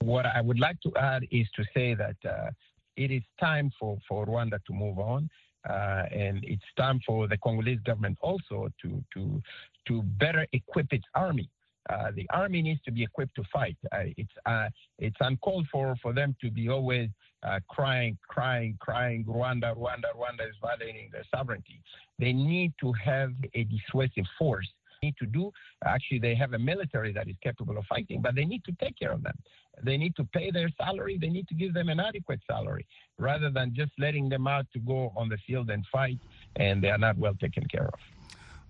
What 0.00 0.26
I 0.26 0.40
would 0.40 0.58
like 0.58 0.80
to 0.82 0.92
add 0.96 1.26
is 1.30 1.46
to 1.56 1.64
say 1.74 1.94
that 1.94 2.16
uh, 2.24 2.50
it 2.96 3.10
is 3.10 3.22
time 3.38 3.70
for, 3.78 3.98
for 4.08 4.26
Rwanda 4.26 4.58
to 4.66 4.72
move 4.72 4.98
on. 4.98 5.28
Uh, 5.68 6.04
and 6.12 6.44
it's 6.44 6.62
time 6.76 7.00
for 7.06 7.26
the 7.26 7.36
Congolese 7.38 7.80
government 7.84 8.16
also 8.20 8.68
to, 8.82 9.02
to, 9.12 9.42
to 9.88 10.02
better 10.02 10.46
equip 10.52 10.92
its 10.92 11.04
army. 11.14 11.48
Uh, 11.88 12.10
the 12.14 12.26
army 12.30 12.62
needs 12.62 12.80
to 12.84 12.90
be 12.90 13.02
equipped 13.02 13.34
to 13.36 13.44
fight. 13.52 13.76
Uh, 13.92 14.04
it's 14.16 14.32
uh, 14.44 14.68
it's 14.98 15.16
uncalled 15.20 15.66
for 15.70 15.94
for 16.02 16.12
them 16.12 16.34
to 16.40 16.50
be 16.50 16.68
always 16.68 17.08
uh, 17.44 17.60
crying, 17.68 18.18
crying, 18.26 18.76
crying. 18.80 19.24
Rwanda, 19.24 19.72
Rwanda, 19.76 20.10
Rwanda 20.16 20.48
is 20.48 20.56
violating 20.60 21.10
their 21.12 21.22
sovereignty. 21.32 21.80
They 22.18 22.32
need 22.32 22.72
to 22.80 22.92
have 22.92 23.32
a 23.54 23.64
dissuasive 23.64 24.26
force 24.36 24.68
need 25.02 25.16
to 25.18 25.26
do. 25.26 25.52
Actually, 25.84 26.18
they 26.18 26.34
have 26.34 26.52
a 26.52 26.58
military 26.58 27.12
that 27.12 27.28
is 27.28 27.36
capable 27.42 27.76
of 27.78 27.84
fighting, 27.86 28.20
but 28.20 28.34
they 28.34 28.44
need 28.44 28.64
to 28.64 28.72
take 28.80 28.98
care 28.98 29.12
of 29.12 29.22
them. 29.22 29.36
They 29.82 29.96
need 29.96 30.16
to 30.16 30.24
pay 30.24 30.50
their 30.50 30.70
salary. 30.80 31.18
They 31.18 31.28
need 31.28 31.48
to 31.48 31.54
give 31.54 31.74
them 31.74 31.88
an 31.88 32.00
adequate 32.00 32.40
salary 32.46 32.86
rather 33.18 33.50
than 33.50 33.74
just 33.74 33.92
letting 33.98 34.28
them 34.28 34.46
out 34.46 34.66
to 34.72 34.78
go 34.78 35.12
on 35.16 35.28
the 35.28 35.38
field 35.46 35.70
and 35.70 35.84
fight 35.92 36.18
and 36.56 36.82
they 36.82 36.90
are 36.90 36.98
not 36.98 37.18
well 37.18 37.34
taken 37.34 37.64
care 37.66 37.86
of. 37.86 38.00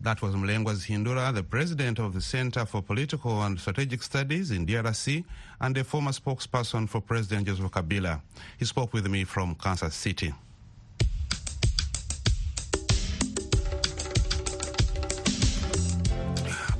That 0.01 0.21
was 0.21 0.35
Mlengwa 0.35 0.75
Zihindura, 0.75 1.33
the 1.35 1.43
president 1.43 1.99
of 1.99 2.13
the 2.13 2.21
Center 2.21 2.67
for 2.67 2.83
Political 2.83 3.43
and 3.43 3.59
Strategic 3.59 4.03
Studies 4.03 4.51
in 4.51 4.67
DRC 4.67 5.25
and 5.61 5.77
a 5.79 5.85
former 5.85 6.11
spokesperson 6.11 6.87
for 6.87 7.01
President 7.01 7.47
Joseph 7.47 7.71
Kabila. 7.71 8.21
He 8.59 8.67
spoke 8.67 8.93
with 8.93 9.09
me 9.09 9.25
from 9.25 9.55
Kansas 9.55 9.95
City. 9.95 10.35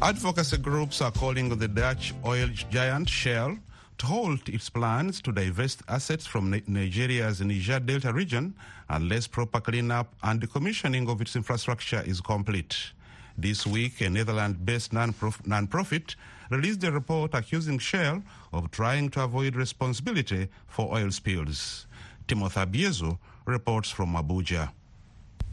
Advocacy 0.03 0.59
groups 0.59 1.01
are 1.01 1.11
calling 1.11 1.51
on 1.51 1.59
the 1.59 1.67
Dutch 1.67 2.13
oil 2.27 2.49
giant 2.71 3.09
Shell 3.09 3.57
to 3.97 4.07
halt 4.07 4.47
its 4.47 4.69
plans 4.69 5.23
to 5.23 5.33
divest 5.33 5.83
assets 5.89 6.27
from 6.27 6.51
Nigeria's 6.67 7.41
Niger 7.41 7.81
Delta 7.81 8.13
region 8.13 8.55
unless 8.91 9.27
proper 9.27 9.59
cleanup 9.59 10.15
and 10.23 10.39
decommissioning 10.39 11.09
of 11.09 11.23
its 11.23 11.35
infrastructure 11.35 12.03
is 12.05 12.21
complete. 12.21 12.77
This 13.39 13.67
week, 13.67 14.03
a 14.03 14.11
Netherlands-based 14.11 14.93
non-profit 14.93 16.15
released 16.51 16.85
a 16.85 16.93
report 16.93 17.33
accusing 17.33 17.79
Shell 17.79 18.23
of 18.53 18.71
trying 18.71 19.09
to 19.11 19.23
avoid 19.25 19.57
responsibility 19.57 20.49
for 20.67 20.95
oil 20.95 21.11
spills. 21.11 21.87
Timothy 22.29 22.61
Obiezu 22.61 23.19
reports 23.47 23.91
from 23.91 24.13
Abuja. 24.15 24.71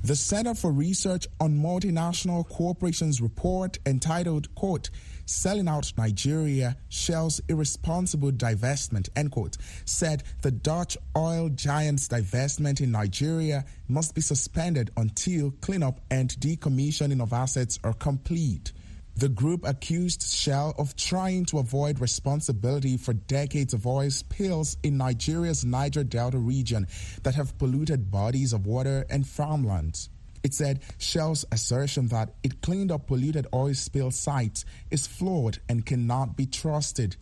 The 0.05 0.17
Center 0.17 0.53
for 0.53 0.69
Research 0.73 1.27
on 1.39 1.55
Multinational 1.57 2.45
Corporations 2.49 3.21
report 3.21 3.79
entitled, 3.85 4.53
quote, 4.53 4.89
Selling 5.25 5.69
Out 5.69 5.93
Nigeria, 5.97 6.75
Shell's 6.89 7.39
Irresponsible 7.47 8.33
Divestment, 8.33 9.07
end 9.15 9.31
quote, 9.31 9.55
said 9.85 10.23
the 10.41 10.51
Dutch 10.51 10.97
oil 11.15 11.47
giant's 11.47 12.09
divestment 12.09 12.81
in 12.81 12.91
Nigeria 12.91 13.63
must 13.87 14.13
be 14.13 14.19
suspended 14.19 14.91
until 14.97 15.51
cleanup 15.61 16.01
and 16.11 16.31
decommissioning 16.31 17.21
of 17.21 17.31
assets 17.31 17.79
are 17.85 17.93
complete. 17.93 18.73
The 19.15 19.29
group 19.29 19.63
accused 19.63 20.23
Shell 20.23 20.73
of 20.77 20.95
trying 20.95 21.45
to 21.45 21.59
avoid 21.59 21.99
responsibility 21.99 22.97
for 22.97 23.13
decades 23.13 23.73
of 23.73 23.85
oil 23.85 24.09
spills 24.09 24.75
in 24.81 24.97
Nigeria's 24.97 25.63
Niger 25.63 26.03
Delta 26.03 26.39
region 26.39 26.87
that 27.21 27.35
have 27.35 27.57
polluted 27.59 28.09
bodies 28.09 28.53
of 28.53 28.65
water 28.65 29.05
and 29.11 29.27
farmlands. 29.27 30.09
It 30.43 30.53
said 30.55 30.81
Shell's 30.97 31.45
assertion 31.51 32.07
that 32.07 32.33
it 32.41 32.61
cleaned 32.61 32.91
up 32.91 33.07
polluted 33.07 33.47
oil 33.53 33.75
spill 33.75 34.09
sites 34.09 34.65
is 34.89 35.05
flawed 35.05 35.59
and 35.69 35.85
cannot 35.85 36.35
be 36.35 36.47
trusted. 36.47 37.15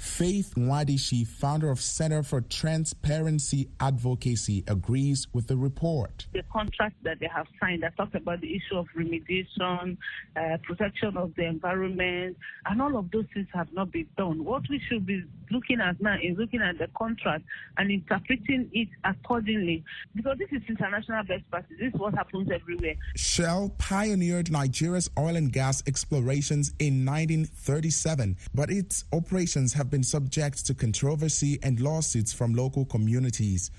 Faith 0.00 0.54
Nwadishi, 0.56 1.26
founder 1.26 1.70
of 1.70 1.78
Center 1.78 2.22
for 2.22 2.40
Transparency 2.40 3.68
Advocacy, 3.80 4.64
agrees 4.66 5.26
with 5.34 5.46
the 5.46 5.58
report. 5.58 6.26
The 6.32 6.42
contract 6.50 6.96
that 7.02 7.20
they 7.20 7.28
have 7.34 7.46
signed 7.60 7.82
that 7.82 7.98
talks 7.98 8.14
about 8.14 8.40
the 8.40 8.56
issue 8.56 8.78
of 8.78 8.86
remediation, 8.96 9.98
uh, 10.36 10.56
protection 10.62 11.18
of 11.18 11.34
the 11.36 11.44
environment, 11.44 12.38
and 12.64 12.80
all 12.80 12.96
of 12.96 13.10
those 13.10 13.26
things 13.34 13.48
have 13.52 13.70
not 13.74 13.92
been 13.92 14.08
done. 14.16 14.42
What 14.42 14.62
we 14.70 14.80
should 14.88 15.04
be 15.04 15.22
looking 15.50 15.80
at 15.80 16.00
now 16.00 16.16
is 16.22 16.36
looking 16.38 16.60
at 16.60 16.78
the 16.78 16.88
contract 16.96 17.44
and 17.76 17.90
interpreting 17.90 18.70
it 18.72 18.88
accordingly, 19.04 19.84
because 20.14 20.38
this 20.38 20.48
is 20.52 20.62
international 20.68 21.22
best 21.24 21.48
practice. 21.50 21.76
This 21.78 21.92
is 21.94 22.00
what 22.00 22.14
happens 22.14 22.50
everywhere. 22.50 22.94
Shell 23.16 23.74
pioneered 23.78 24.50
Nigeria's 24.50 25.10
oil 25.18 25.36
and 25.36 25.52
gas 25.52 25.82
explorations 25.86 26.72
in 26.78 27.04
1937, 27.04 28.36
but 28.54 28.70
its 28.70 29.04
operations 29.12 29.72
have 29.74 29.90
been 29.90 30.02
subject 30.02 30.66
to 30.66 30.74
controversy 30.74 31.58
and 31.62 31.80
lawsuits 31.80 32.32
from 32.32 32.54
local 32.54 32.84
communities. 32.84 33.70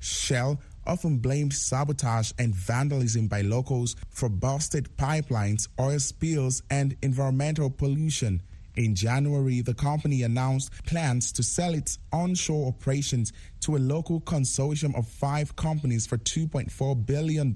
Shell 0.00 0.60
often 0.86 1.18
blamed 1.18 1.52
sabotage 1.52 2.32
and 2.38 2.54
vandalism 2.54 3.28
by 3.28 3.42
locals 3.42 3.96
for 4.08 4.28
busted 4.28 4.88
pipelines, 4.96 5.68
oil 5.78 5.98
spills, 5.98 6.62
and 6.70 6.96
environmental 7.02 7.70
pollution. 7.70 8.42
In 8.80 8.94
January, 8.94 9.60
the 9.60 9.74
company 9.74 10.22
announced 10.22 10.72
plans 10.86 11.32
to 11.32 11.42
sell 11.42 11.74
its 11.74 11.98
onshore 12.14 12.68
operations 12.68 13.30
to 13.60 13.76
a 13.76 13.78
local 13.78 14.22
consortium 14.22 14.96
of 14.96 15.06
five 15.06 15.54
companies 15.54 16.06
for 16.06 16.16
$2.4 16.16 17.04
billion. 17.04 17.54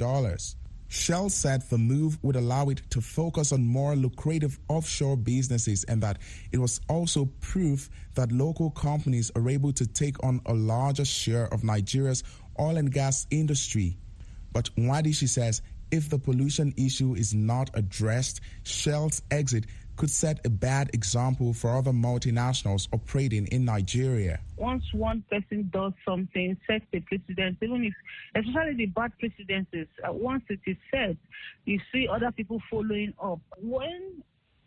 Shell 0.88 1.30
said 1.30 1.62
the 1.70 1.78
move 1.78 2.18
would 2.22 2.36
allow 2.36 2.68
it 2.68 2.82
to 2.90 3.00
focus 3.00 3.52
on 3.52 3.64
more 3.64 3.96
lucrative 3.96 4.58
offshore 4.68 5.16
businesses 5.16 5.82
and 5.84 6.02
that 6.02 6.18
it 6.52 6.58
was 6.58 6.78
also 6.90 7.24
proof 7.40 7.88
that 8.16 8.30
local 8.30 8.70
companies 8.70 9.32
are 9.34 9.48
able 9.48 9.72
to 9.72 9.86
take 9.86 10.22
on 10.22 10.42
a 10.44 10.52
larger 10.52 11.06
share 11.06 11.46
of 11.54 11.64
Nigeria's 11.64 12.22
oil 12.60 12.76
and 12.76 12.92
gas 12.92 13.26
industry. 13.30 13.96
But 14.52 14.68
Nwadishi 14.76 15.30
says 15.30 15.62
if 15.90 16.10
the 16.10 16.18
pollution 16.18 16.74
issue 16.76 17.14
is 17.14 17.34
not 17.34 17.70
addressed, 17.74 18.40
Shell's 18.64 19.22
exit 19.30 19.66
could 19.96 20.10
set 20.10 20.44
a 20.44 20.50
bad 20.50 20.90
example 20.92 21.52
for 21.52 21.76
other 21.76 21.92
multinationals 21.92 22.88
operating 22.92 23.46
in 23.48 23.64
Nigeria. 23.64 24.40
Once 24.56 24.84
one 24.92 25.22
person 25.30 25.70
does 25.72 25.92
something, 26.04 26.56
sets 26.66 26.84
a 26.92 27.00
precedent, 27.00 27.58
even 27.62 27.84
if, 27.84 27.94
especially 28.34 28.74
the 28.74 28.86
bad 28.86 29.12
precedences, 29.18 29.86
uh, 30.06 30.12
once 30.12 30.42
it 30.48 30.60
is 30.66 30.76
set, 30.90 31.16
you 31.64 31.78
see 31.92 32.08
other 32.08 32.32
people 32.32 32.60
following 32.70 33.12
up. 33.22 33.40
When 33.60 34.22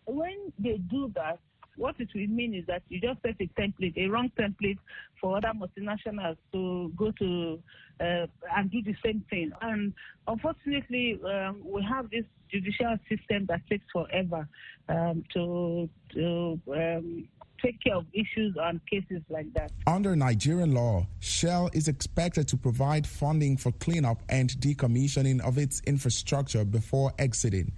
when 0.06 0.54
they 0.58 0.78
do 0.78 1.12
that, 1.16 1.40
what 1.78 1.96
it 2.00 2.10
will 2.14 2.28
mean 2.28 2.54
is 2.54 2.66
that 2.68 2.82
you 2.90 3.00
just 3.00 3.22
set 3.22 3.36
a 3.40 3.50
template, 3.60 3.98
a 3.98 4.08
wrong 4.08 4.32
template 4.38 4.78
for 5.22 5.38
other 5.38 5.52
multinationals 5.56 6.38
to 6.52 6.92
go 6.98 7.12
to 7.12 7.60
uh, 8.00 8.28
and 8.56 8.72
do 8.72 8.82
the 8.84 8.96
same 9.06 9.24
thing. 9.30 9.52
And 9.62 9.94
unfortunately, 10.28 11.20
um, 11.24 11.62
we 11.64 11.84
have 11.84 12.10
this 12.10 12.26
judicial 12.52 12.98
system 13.10 13.46
that 13.48 13.62
takes 13.70 13.86
forever 13.92 14.48
um, 14.90 15.24
to, 15.34 15.90
to 16.14 16.60
um, 16.74 17.28
take 17.64 17.82
care 17.82 17.96
of 17.96 18.06
issues 18.14 18.56
and 18.60 18.80
cases 18.86 19.22
like 19.30 19.52
that. 19.54 19.72
Under 19.86 20.16
Nigerian 20.16 20.74
law, 20.74 21.08
Shell 21.20 21.70
is 21.74 21.88
expected 21.88 22.48
to 22.50 22.58
provide 22.58 23.06
funding 23.08 23.58
for 23.58 23.72
cleanup 23.74 24.22
and 24.30 24.50
decommissioning 24.50 25.42
of 25.42 25.58
its 25.58 25.82
infrastructure 25.86 26.66
before 26.66 27.14
exiting. 27.18 27.72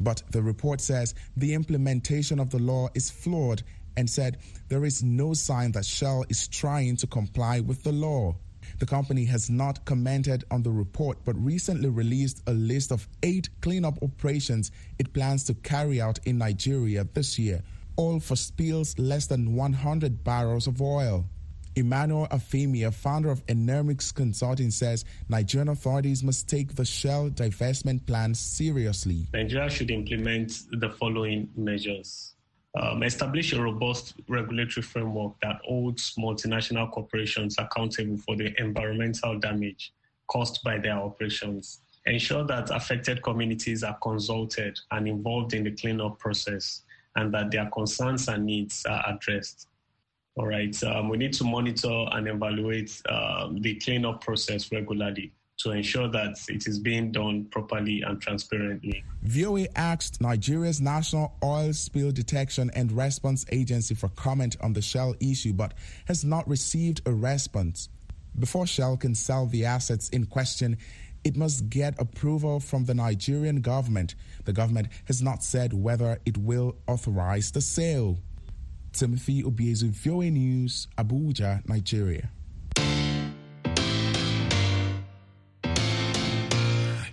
But 0.00 0.22
the 0.30 0.42
report 0.42 0.80
says 0.80 1.14
the 1.36 1.54
implementation 1.54 2.38
of 2.38 2.50
the 2.50 2.58
law 2.58 2.88
is 2.94 3.10
flawed 3.10 3.62
and 3.96 4.08
said 4.08 4.38
there 4.68 4.84
is 4.84 5.02
no 5.02 5.34
sign 5.34 5.72
that 5.72 5.84
Shell 5.84 6.24
is 6.28 6.46
trying 6.46 6.96
to 6.98 7.06
comply 7.06 7.60
with 7.60 7.82
the 7.82 7.92
law. 7.92 8.36
The 8.78 8.86
company 8.86 9.24
has 9.24 9.50
not 9.50 9.84
commented 9.84 10.44
on 10.50 10.62
the 10.62 10.70
report 10.70 11.24
but 11.24 11.42
recently 11.42 11.88
released 11.88 12.42
a 12.46 12.52
list 12.52 12.92
of 12.92 13.08
eight 13.22 13.48
cleanup 13.60 14.00
operations 14.02 14.70
it 14.98 15.12
plans 15.12 15.44
to 15.44 15.54
carry 15.54 16.00
out 16.00 16.20
in 16.26 16.38
Nigeria 16.38 17.04
this 17.14 17.38
year, 17.38 17.62
all 17.96 18.20
for 18.20 18.36
spills 18.36 18.96
less 18.98 19.26
than 19.26 19.54
100 19.56 20.22
barrels 20.22 20.66
of 20.66 20.80
oil. 20.80 21.24
Emmanuel 21.78 22.26
Afemia, 22.30 22.92
founder 22.92 23.30
of 23.30 23.44
Enermix 23.46 24.14
Consulting, 24.14 24.70
says 24.70 25.04
Nigerian 25.28 25.68
authorities 25.68 26.22
must 26.22 26.48
take 26.48 26.74
the 26.74 26.84
Shell 26.84 27.30
divestment 27.30 28.06
plan 28.06 28.34
seriously. 28.34 29.26
Nigeria 29.32 29.70
should 29.70 29.90
implement 29.90 30.62
the 30.72 30.90
following 30.90 31.48
measures 31.56 32.34
um, 32.76 33.02
establish 33.02 33.52
a 33.52 33.62
robust 33.62 34.14
regulatory 34.28 34.82
framework 34.82 35.32
that 35.42 35.60
holds 35.64 36.14
multinational 36.18 36.90
corporations 36.90 37.56
accountable 37.58 38.16
for 38.18 38.36
the 38.36 38.54
environmental 38.60 39.38
damage 39.38 39.92
caused 40.26 40.62
by 40.62 40.78
their 40.78 40.98
operations. 40.98 41.80
Ensure 42.06 42.44
that 42.44 42.70
affected 42.70 43.22
communities 43.22 43.82
are 43.82 43.98
consulted 44.02 44.78
and 44.90 45.08
involved 45.08 45.54
in 45.54 45.64
the 45.64 45.72
cleanup 45.72 46.18
process 46.18 46.82
and 47.16 47.32
that 47.34 47.50
their 47.50 47.66
concerns 47.70 48.28
and 48.28 48.46
needs 48.46 48.84
are 48.86 49.02
addressed. 49.08 49.67
All 50.38 50.46
right, 50.46 50.82
um, 50.84 51.08
we 51.08 51.16
need 51.18 51.32
to 51.34 51.44
monitor 51.44 52.06
and 52.12 52.28
evaluate 52.28 53.02
um, 53.08 53.60
the 53.60 53.74
cleanup 53.74 54.22
process 54.22 54.70
regularly 54.70 55.32
to 55.58 55.72
ensure 55.72 56.06
that 56.08 56.36
it 56.48 56.68
is 56.68 56.78
being 56.78 57.10
done 57.10 57.46
properly 57.46 58.02
and 58.02 58.22
transparently. 58.22 59.02
VOA 59.22 59.66
asked 59.74 60.20
Nigeria's 60.20 60.80
National 60.80 61.34
Oil 61.42 61.72
Spill 61.72 62.12
Detection 62.12 62.70
and 62.76 62.92
Response 62.92 63.44
Agency 63.50 63.96
for 63.96 64.08
comment 64.10 64.56
on 64.60 64.72
the 64.72 64.80
Shell 64.82 65.16
issue, 65.18 65.52
but 65.52 65.74
has 66.06 66.24
not 66.24 66.46
received 66.48 67.02
a 67.06 67.12
response. 67.12 67.88
Before 68.38 68.68
Shell 68.68 68.98
can 68.98 69.16
sell 69.16 69.46
the 69.46 69.64
assets 69.64 70.08
in 70.10 70.26
question, 70.26 70.78
it 71.24 71.36
must 71.36 71.68
get 71.68 72.00
approval 72.00 72.60
from 72.60 72.84
the 72.84 72.94
Nigerian 72.94 73.60
government. 73.60 74.14
The 74.44 74.52
government 74.52 74.86
has 75.06 75.20
not 75.20 75.42
said 75.42 75.72
whether 75.72 76.20
it 76.24 76.38
will 76.38 76.76
authorize 76.86 77.50
the 77.50 77.60
sale. 77.60 78.18
Timothy 78.98 79.44
Obiezu, 79.44 79.90
VOA 79.90 80.28
News, 80.28 80.88
Abuja, 80.98 81.62
Nigeria. 81.68 82.30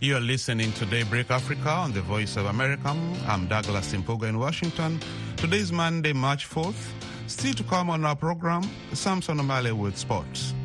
You 0.01 0.15
are 0.15 0.19
listening 0.19 0.71
to 0.73 0.85
Daybreak 0.87 1.29
Africa 1.29 1.69
on 1.69 1.91
the 1.93 2.01
Voice 2.01 2.37
of 2.37 2.47
America. 2.47 2.89
I'm 3.27 3.45
Douglas 3.45 3.93
Mpuga 3.93 4.29
in 4.29 4.39
Washington. 4.39 4.99
Today 5.37 5.57
is 5.57 5.71
Monday, 5.71 6.11
March 6.11 6.49
4th. 6.49 6.89
Still 7.27 7.53
to 7.53 7.63
come 7.63 7.91
on 7.91 8.03
our 8.03 8.15
program, 8.15 8.63
Samson 8.93 9.37
Omale 9.37 9.73
with 9.73 9.95
sports. 9.95 10.55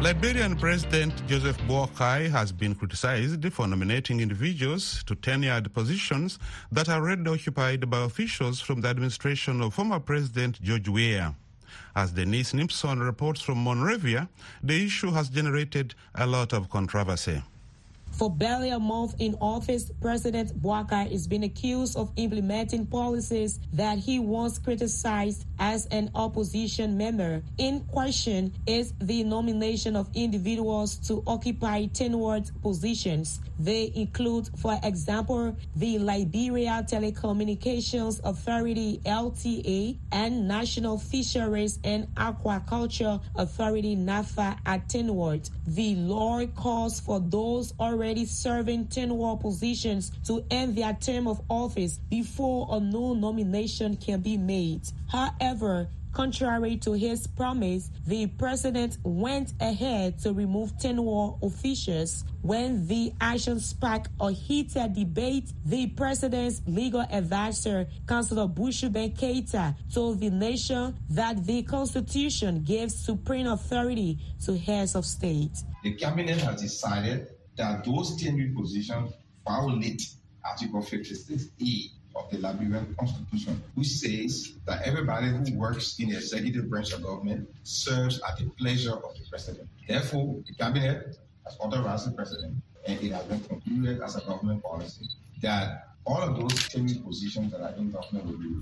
Liberian 0.00 0.56
President 0.56 1.12
Joseph 1.26 1.58
Boakai 1.68 2.30
has 2.30 2.52
been 2.52 2.74
criticized 2.74 3.44
for 3.52 3.68
nominating 3.68 4.20
individuals 4.20 5.04
to 5.04 5.14
tenured 5.14 5.70
positions 5.74 6.38
that 6.72 6.88
are 6.88 7.02
already 7.02 7.28
occupied 7.28 7.90
by 7.90 8.00
officials 8.04 8.62
from 8.62 8.80
the 8.80 8.88
administration 8.88 9.60
of 9.60 9.74
former 9.74 10.00
President 10.00 10.58
George 10.62 10.88
Weah. 10.88 11.34
As 11.94 12.12
Denise 12.12 12.54
Nipson 12.54 13.04
reports 13.04 13.42
from 13.42 13.62
Monrovia, 13.62 14.26
the 14.62 14.86
issue 14.86 15.10
has 15.10 15.28
generated 15.28 15.94
a 16.14 16.26
lot 16.26 16.54
of 16.54 16.70
controversy. 16.70 17.42
For 18.12 18.30
barely 18.30 18.68
a 18.70 18.78
month 18.78 19.14
in 19.18 19.36
office, 19.40 19.90
President 20.00 20.60
Boakai 20.60 21.10
is 21.10 21.26
being 21.26 21.44
accused 21.44 21.96
of 21.96 22.12
implementing 22.16 22.86
policies 22.86 23.60
that 23.72 23.98
he 23.98 24.18
once 24.18 24.58
criticized 24.58 25.46
as 25.58 25.86
an 25.86 26.10
opposition 26.14 26.96
member. 26.98 27.42
In 27.56 27.80
question 27.80 28.52
is 28.66 28.92
the 29.00 29.24
nomination 29.24 29.96
of 29.96 30.08
individuals 30.14 30.96
to 31.08 31.22
occupy 31.26 31.86
tenured 31.86 32.50
positions. 32.62 33.40
They 33.58 33.92
include, 33.94 34.50
for 34.58 34.78
example, 34.82 35.56
the 35.76 35.98
Liberia 35.98 36.84
Telecommunications 36.88 38.20
Authority 38.24 39.00
LTA 39.04 39.96
and 40.12 40.48
National 40.48 40.98
Fisheries 40.98 41.78
and 41.84 42.06
Aquaculture 42.16 43.20
Authority 43.36 43.96
NAFA 43.96 44.58
at 44.66 44.88
tenured. 44.88 45.48
The 45.66 45.94
law 45.96 46.44
calls 46.46 47.00
for 47.00 47.20
those 47.20 47.72
already 47.78 47.99
serving 48.26 48.86
tenure 48.86 49.36
positions 49.36 50.12
to 50.26 50.44
end 50.50 50.76
their 50.76 50.94
term 50.94 51.26
of 51.26 51.40
office 51.48 51.98
before 52.08 52.68
a 52.70 52.80
new 52.80 53.14
nomination 53.14 53.96
can 53.96 54.20
be 54.20 54.36
made. 54.36 54.82
However, 55.08 55.88
Contrary 56.12 56.76
to 56.76 56.92
his 56.92 57.26
promise, 57.28 57.90
the 58.06 58.26
president 58.26 58.98
went 59.04 59.52
ahead 59.60 60.18
to 60.18 60.32
remove 60.32 60.76
tenure 60.78 61.34
officials. 61.42 62.24
When 62.42 62.86
the 62.88 63.12
action 63.20 63.60
sparked 63.60 64.08
a 64.20 64.32
heated 64.32 64.94
debate, 64.94 65.52
the 65.64 65.86
president's 65.88 66.62
legal 66.66 67.02
advisor, 67.02 67.86
Councillor 68.08 68.48
Bushuben 68.48 69.16
Keita, 69.16 69.76
told 69.92 70.18
the 70.18 70.30
nation 70.30 70.96
that 71.10 71.44
the 71.46 71.62
Constitution 71.62 72.64
gives 72.64 72.96
supreme 72.96 73.46
authority 73.46 74.18
to 74.44 74.58
heads 74.58 74.96
of 74.96 75.06
state. 75.06 75.62
The 75.84 75.94
cabinet 75.94 76.40
has 76.40 76.60
decided 76.60 77.28
that 77.56 77.84
those 77.84 78.20
tenured 78.22 78.54
positions 78.56 79.12
violate 79.46 80.02
Article 80.44 80.80
56A 80.80 81.90
of 82.16 82.30
the 82.30 82.38
Liberian 82.38 82.94
Constitution, 82.98 83.62
which 83.74 83.88
says 83.88 84.54
that 84.66 84.82
everybody 84.86 85.28
who 85.28 85.58
works 85.58 85.98
in 85.98 86.10
the 86.10 86.16
executive 86.16 86.68
branch 86.68 86.92
of 86.92 87.02
government 87.02 87.48
serves 87.62 88.20
at 88.28 88.38
the 88.38 88.46
pleasure 88.58 88.94
of 88.94 89.14
the 89.14 89.24
president. 89.28 89.68
Therefore, 89.86 90.36
the 90.46 90.54
cabinet 90.54 91.18
has 91.44 91.56
authorized 91.60 92.08
the 92.08 92.12
president, 92.12 92.56
and 92.86 93.00
it 93.02 93.12
has 93.12 93.24
been 93.24 93.40
concluded 93.40 94.00
as 94.02 94.16
a 94.16 94.20
government 94.20 94.62
policy 94.62 95.06
that 95.42 95.88
all 96.06 96.22
of 96.22 96.36
those 96.36 96.52
tenured 96.68 97.04
positions 97.04 97.52
that 97.52 97.60
are 97.60 97.74
in 97.76 97.90
government 97.90 98.26
will 98.26 98.38
be. 98.38 98.56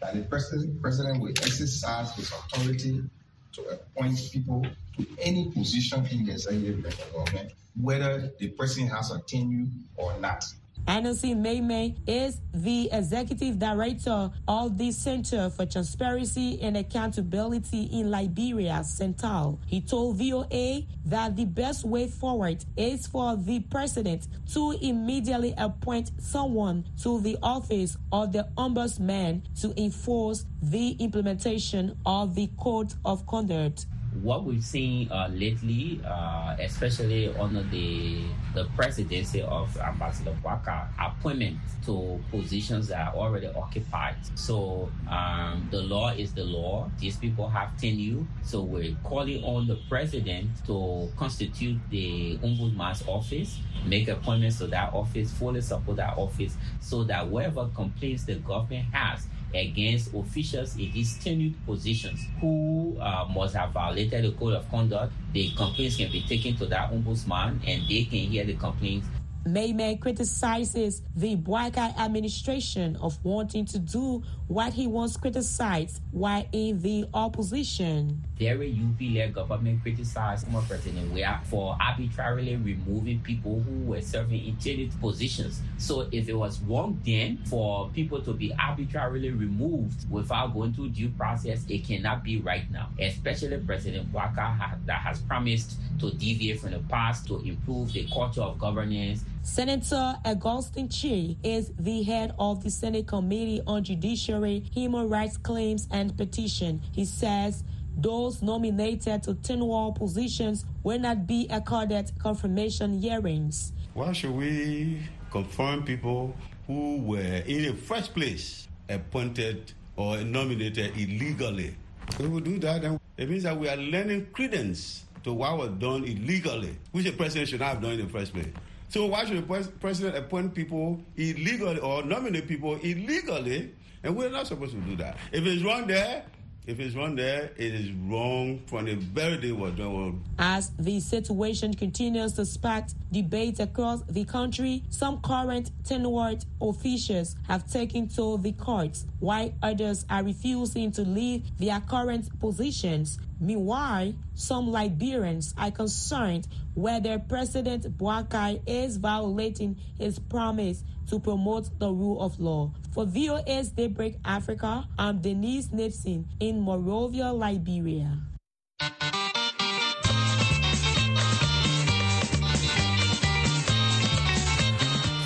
That 0.00 0.14
the 0.14 0.22
president, 0.22 0.80
president 0.82 1.20
will 1.20 1.30
exercise 1.30 2.14
his 2.16 2.30
authority 2.32 3.04
to 3.52 3.62
appoint 3.68 4.18
people 4.32 4.66
to 4.96 5.06
any 5.18 5.50
position 5.50 6.06
in 6.06 6.26
the 6.26 6.32
executive 6.32 6.82
branch 6.82 7.00
of 7.00 7.12
government, 7.12 7.52
whether 7.80 8.32
the 8.38 8.48
person 8.50 8.86
has 8.88 9.10
a 9.10 9.20
tenure 9.26 9.66
or 9.96 10.18
not. 10.18 10.44
Anderson 10.88 11.40
Miamen 11.42 11.96
is 12.08 12.40
the 12.52 12.88
executive 12.90 13.56
director 13.56 14.30
of 14.48 14.78
the 14.78 14.90
Center 14.90 15.48
for 15.48 15.64
Transparency 15.64 16.60
and 16.60 16.76
Accountability 16.76 17.84
in 17.84 18.10
Liberia, 18.10 18.82
CENTAL. 18.82 19.60
He 19.66 19.80
told 19.80 20.16
VOA 20.16 20.82
that 21.06 21.36
the 21.36 21.44
best 21.44 21.84
way 21.84 22.08
forward 22.08 22.64
is 22.76 23.06
for 23.06 23.36
the 23.36 23.60
president 23.60 24.26
to 24.54 24.72
immediately 24.82 25.54
appoint 25.56 26.10
someone 26.18 26.84
to 27.02 27.20
the 27.20 27.38
office 27.44 27.96
of 28.10 28.32
the 28.32 28.48
ombudsman 28.58 29.42
to 29.60 29.72
enforce 29.80 30.46
the 30.60 30.96
implementation 30.98 31.96
of 32.04 32.34
the 32.34 32.50
code 32.58 32.92
of 33.04 33.24
conduct 33.28 33.86
what 34.22 34.44
we've 34.44 34.62
seen 34.62 35.10
uh, 35.10 35.28
lately, 35.32 36.00
uh, 36.06 36.56
especially 36.60 37.34
under 37.36 37.62
the 37.64 38.22
the 38.54 38.64
presidency 38.76 39.42
of 39.42 39.76
Ambassador 39.78 40.36
Boakai, 40.44 40.86
appointment 41.00 41.58
to 41.86 42.20
positions 42.30 42.88
that 42.88 43.08
are 43.08 43.14
already 43.14 43.48
occupied. 43.48 44.14
So 44.34 44.90
um, 45.10 45.66
the 45.70 45.82
law 45.82 46.10
is 46.10 46.32
the 46.32 46.44
law. 46.44 46.90
These 46.98 47.16
people 47.16 47.48
have 47.48 47.76
tenure. 47.80 48.24
So 48.44 48.62
we're 48.62 48.94
calling 49.02 49.42
on 49.42 49.66
the 49.66 49.76
president 49.88 50.50
to 50.66 51.10
constitute 51.16 51.78
the 51.90 52.38
ombudsman's 52.38 53.02
office, 53.08 53.58
make 53.86 54.08
appointments 54.08 54.58
to 54.58 54.66
that 54.68 54.92
office, 54.92 55.32
fully 55.32 55.62
support 55.62 55.96
that 55.96 56.16
office, 56.16 56.56
so 56.80 57.02
that 57.04 57.26
whatever 57.26 57.68
complaints 57.74 58.24
the 58.24 58.36
government 58.36 58.86
has 58.92 59.26
against 59.54 60.14
officials 60.14 60.76
in 60.76 60.90
these 60.92 61.18
tenured 61.18 61.54
positions 61.66 62.20
who 62.40 62.96
uh, 63.00 63.26
must 63.34 63.54
have 63.54 63.70
violated 63.72 64.24
the 64.24 64.32
code 64.32 64.54
of 64.54 64.68
conduct. 64.70 65.12
The 65.32 65.50
complaints 65.56 65.96
can 65.96 66.10
be 66.10 66.22
taken 66.22 66.56
to 66.56 66.66
that 66.66 66.90
ombudsman 66.90 67.60
and 67.66 67.88
they 67.88 68.04
can 68.04 68.30
hear 68.30 68.44
the 68.44 68.54
complaints 68.54 69.06
Miamen 69.44 69.98
criticizes 70.00 71.02
the 71.16 71.36
Boakai 71.36 71.98
administration 71.98 72.96
of 72.96 73.18
wanting 73.24 73.64
to 73.66 73.78
do 73.80 74.22
what 74.46 74.72
he 74.72 74.86
once 74.86 75.16
criticized 75.16 76.00
while 76.12 76.46
in 76.52 76.78
the 76.80 77.06
opposition. 77.12 78.22
Very 78.38 78.70
UP-led 78.70 79.34
government 79.34 79.82
criticized 79.82 80.46
former 80.46 80.64
President 80.68 81.10
Weah 81.12 81.40
for 81.44 81.76
arbitrarily 81.80 82.56
removing 82.56 83.20
people 83.20 83.60
who 83.60 83.90
were 83.90 84.00
serving 84.00 84.46
in 84.46 84.58
changed 84.58 85.00
positions. 85.00 85.60
So 85.78 86.06
if 86.12 86.28
it 86.28 86.34
was 86.34 86.60
wrong 86.62 87.00
then 87.04 87.38
for 87.46 87.88
people 87.90 88.20
to 88.22 88.32
be 88.32 88.52
arbitrarily 88.54 89.30
removed 89.30 90.08
without 90.10 90.54
going 90.54 90.74
through 90.74 90.90
due 90.90 91.08
process, 91.10 91.64
it 91.68 91.84
cannot 91.84 92.22
be 92.22 92.40
right 92.40 92.70
now. 92.70 92.90
Especially 93.00 93.58
President 93.58 94.12
Boakai 94.12 94.86
that 94.86 95.00
has 95.00 95.18
promised 95.20 95.78
to 95.98 96.10
deviate 96.12 96.60
from 96.60 96.72
the 96.72 96.78
past 96.80 97.26
to 97.26 97.38
improve 97.40 97.92
the 97.92 98.06
culture 98.12 98.42
of 98.42 98.58
governance 98.58 99.24
Senator 99.44 100.14
Augustine 100.24 100.88
Chea 100.88 101.36
is 101.42 101.72
the 101.76 102.04
head 102.04 102.32
of 102.38 102.62
the 102.62 102.70
Senate 102.70 103.08
Committee 103.08 103.60
on 103.66 103.82
Judiciary, 103.82 104.60
Human 104.72 105.08
Rights 105.08 105.36
Claims 105.36 105.88
and 105.90 106.16
Petition. 106.16 106.80
He 106.92 107.04
says 107.04 107.64
those 107.96 108.40
nominated 108.40 109.24
to 109.24 109.34
tenure 109.34 109.90
positions 109.96 110.64
will 110.84 111.00
not 111.00 111.26
be 111.26 111.48
accorded 111.50 112.12
confirmation 112.20 113.00
hearings. 113.00 113.72
Why 113.94 114.12
should 114.12 114.30
we 114.30 115.02
confirm 115.32 115.82
people 115.82 116.36
who 116.68 116.98
were 116.98 117.18
in 117.18 117.64
the 117.64 117.74
first 117.74 118.14
place 118.14 118.68
appointed 118.88 119.72
or 119.96 120.18
nominated 120.18 120.96
illegally? 120.96 121.76
If 122.10 122.20
We 122.20 122.40
do 122.40 122.58
that, 122.60 122.84
and 122.84 123.00
it 123.16 123.28
means 123.28 123.42
that 123.42 123.58
we 123.58 123.68
are 123.68 123.76
lending 123.76 124.26
credence 124.26 125.04
to 125.24 125.32
what 125.32 125.56
was 125.56 125.70
done 125.70 126.04
illegally, 126.04 126.76
which 126.92 127.04
the 127.04 127.12
president 127.12 127.48
should 127.48 127.60
not 127.60 127.74
have 127.74 127.82
done 127.82 127.92
in 127.92 128.00
the 128.00 128.12
first 128.12 128.32
place. 128.32 128.48
So 128.88 129.06
why 129.06 129.24
should 129.24 129.38
the 129.38 129.72
president 129.80 130.16
appoint 130.16 130.54
people 130.54 131.00
illegally 131.16 131.78
or 131.78 132.02
nominate 132.02 132.46
people 132.46 132.76
illegally? 132.76 133.74
And 134.02 134.16
we're 134.16 134.30
not 134.30 134.46
supposed 134.46 134.72
to 134.72 134.80
do 134.80 134.96
that. 134.96 135.16
If 135.30 135.46
it's 135.46 135.62
wrong 135.62 135.86
there, 135.86 136.24
if 136.66 136.78
it's 136.78 136.94
wrong 136.94 137.16
there, 137.16 137.50
it 137.56 137.74
is 137.74 137.90
wrong 137.92 138.62
from 138.66 138.84
the 138.84 138.94
very 138.94 139.36
day 139.38 139.50
was 139.50 139.72
done. 139.74 140.22
As 140.38 140.70
the 140.78 141.00
situation 141.00 141.74
continues 141.74 142.34
to 142.34 142.46
spark 142.46 142.84
debate 143.10 143.58
across 143.58 144.02
the 144.08 144.24
country, 144.24 144.84
some 144.88 145.20
current 145.22 145.72
tenured 145.82 146.44
officials 146.60 147.34
have 147.48 147.68
taken 147.68 148.08
to 148.10 148.38
the 148.38 148.52
courts, 148.52 149.06
while 149.18 149.52
others 149.60 150.04
are 150.08 150.22
refusing 150.22 150.92
to 150.92 151.02
leave 151.02 151.42
their 151.58 151.80
current 151.80 152.28
positions. 152.38 153.18
Meanwhile, 153.40 154.14
some 154.34 154.70
Liberians 154.70 155.54
are 155.58 155.72
concerned 155.72 156.46
whether 156.74 157.18
President 157.18 157.98
Boakai 157.98 158.60
is 158.66 158.98
violating 158.98 159.76
his 159.98 160.20
promise 160.20 160.84
to 161.08 161.18
promote 161.18 161.76
the 161.80 161.90
rule 161.90 162.20
of 162.22 162.38
law. 162.38 162.70
For 162.92 163.06
VOA's 163.06 163.70
Daybreak 163.70 164.18
Africa, 164.22 164.86
I'm 164.98 165.22
Denise 165.22 165.68
Nipson 165.68 166.26
in 166.40 166.60
Monrovia, 166.60 167.32
Liberia. 167.32 168.18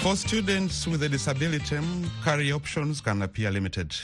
For 0.00 0.14
students 0.14 0.86
with 0.86 1.02
a 1.02 1.08
disability, 1.08 1.80
career 2.22 2.54
options 2.54 3.00
can 3.00 3.22
appear 3.22 3.50
limited. 3.50 3.96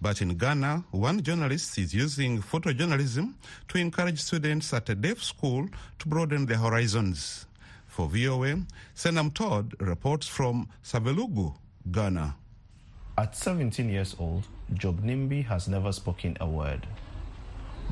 But 0.00 0.22
in 0.22 0.36
Ghana, 0.36 0.84
one 0.92 1.20
journalist 1.20 1.76
is 1.76 1.92
using 1.92 2.40
photojournalism 2.40 3.34
to 3.66 3.78
encourage 3.78 4.20
students 4.20 4.72
at 4.72 4.88
a 4.90 4.94
deaf 4.94 5.20
school 5.20 5.68
to 5.98 6.08
broaden 6.08 6.46
their 6.46 6.58
horizons. 6.58 7.46
For 7.88 8.06
VOA, 8.06 8.62
Senanu 8.94 9.34
Tord 9.34 9.74
reports 9.80 10.28
from 10.28 10.68
Savelugu, 10.84 11.52
Ghana. 11.90 12.36
At 13.18 13.34
17 13.34 13.88
years 13.88 14.14
old, 14.20 14.44
Job 14.74 15.02
Nimbi 15.02 15.44
has 15.46 15.66
never 15.66 15.90
spoken 15.90 16.36
a 16.40 16.46
word. 16.46 16.86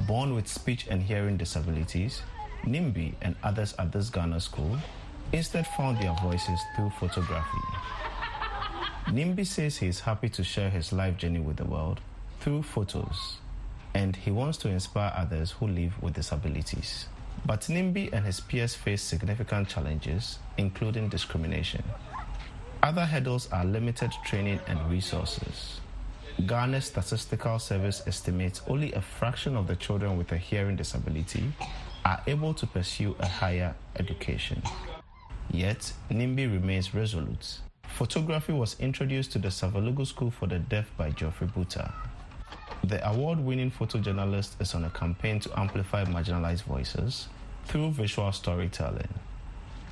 Born 0.07 0.37
with 0.37 0.47
speech 0.47 0.87
and 0.89 1.03
hearing 1.03 1.37
disabilities, 1.37 2.23
Nimbi 2.63 3.15
and 3.21 3.35
others 3.43 3.75
at 3.77 3.91
this 3.91 4.09
Ghana 4.09 4.39
school 4.39 4.79
instead 5.33 5.67
found 5.67 5.99
their 5.99 6.15
voices 6.23 6.61
through 6.77 6.91
photography. 6.91 7.59
Nimbi 9.09 9.45
says 9.45 9.79
he 9.79 9.89
is 9.89 9.99
happy 9.99 10.29
to 10.29 10.45
share 10.45 10.71
his 10.71 10.93
life 10.93 11.17
journey 11.17 11.41
with 11.41 11.57
the 11.57 11.65
world 11.65 12.01
through 12.39 12.63
photos, 12.63 13.39
and 13.95 14.15
he 14.15 14.31
wants 14.31 14.59
to 14.59 14.69
inspire 14.69 15.13
others 15.17 15.51
who 15.51 15.67
live 15.67 16.01
with 16.01 16.15
disabilities. 16.15 17.07
But 17.45 17.63
Nimbi 17.63 18.13
and 18.13 18.25
his 18.25 18.39
peers 18.39 18.77
face 18.77 19.03
significant 19.03 19.67
challenges, 19.69 20.39
including 20.57 21.09
discrimination. 21.09 21.83
Other 22.87 23.05
hurdles 23.05 23.49
are 23.51 23.65
limited 23.65 24.13
training 24.25 24.61
and 24.69 24.79
resources. 24.89 25.81
Ghana's 26.47 26.85
Statistical 26.85 27.59
Service 27.59 28.05
estimates 28.07 28.63
only 28.69 28.93
a 28.93 29.01
fraction 29.01 29.57
of 29.57 29.67
the 29.67 29.75
children 29.75 30.17
with 30.17 30.31
a 30.31 30.37
hearing 30.37 30.77
disability 30.77 31.53
are 32.05 32.23
able 32.29 32.55
to 32.55 32.65
pursue 32.65 33.17
a 33.19 33.27
higher 33.27 33.75
education. 33.99 34.63
Yet, 35.51 35.93
Nimbi 36.13 36.47
remains 36.47 36.95
resolute 36.95 37.59
Photography 37.89 38.53
was 38.53 38.77
introduced 38.79 39.33
to 39.33 39.41
the 39.41 39.49
Savelugu 39.49 40.07
School 40.07 40.31
for 40.31 40.47
the 40.47 40.61
Deaf 40.61 40.89
by 40.97 41.11
Geoffrey 41.11 41.49
Buta. 41.49 41.93
The 42.85 43.05
award 43.05 43.41
winning 43.41 43.73
photojournalist 43.73 44.61
is 44.61 44.77
on 44.77 44.85
a 44.85 44.91
campaign 44.91 45.41
to 45.41 45.59
amplify 45.59 46.05
marginalized 46.05 46.63
voices 46.63 47.27
through 47.65 47.91
visual 47.91 48.31
storytelling. 48.31 49.13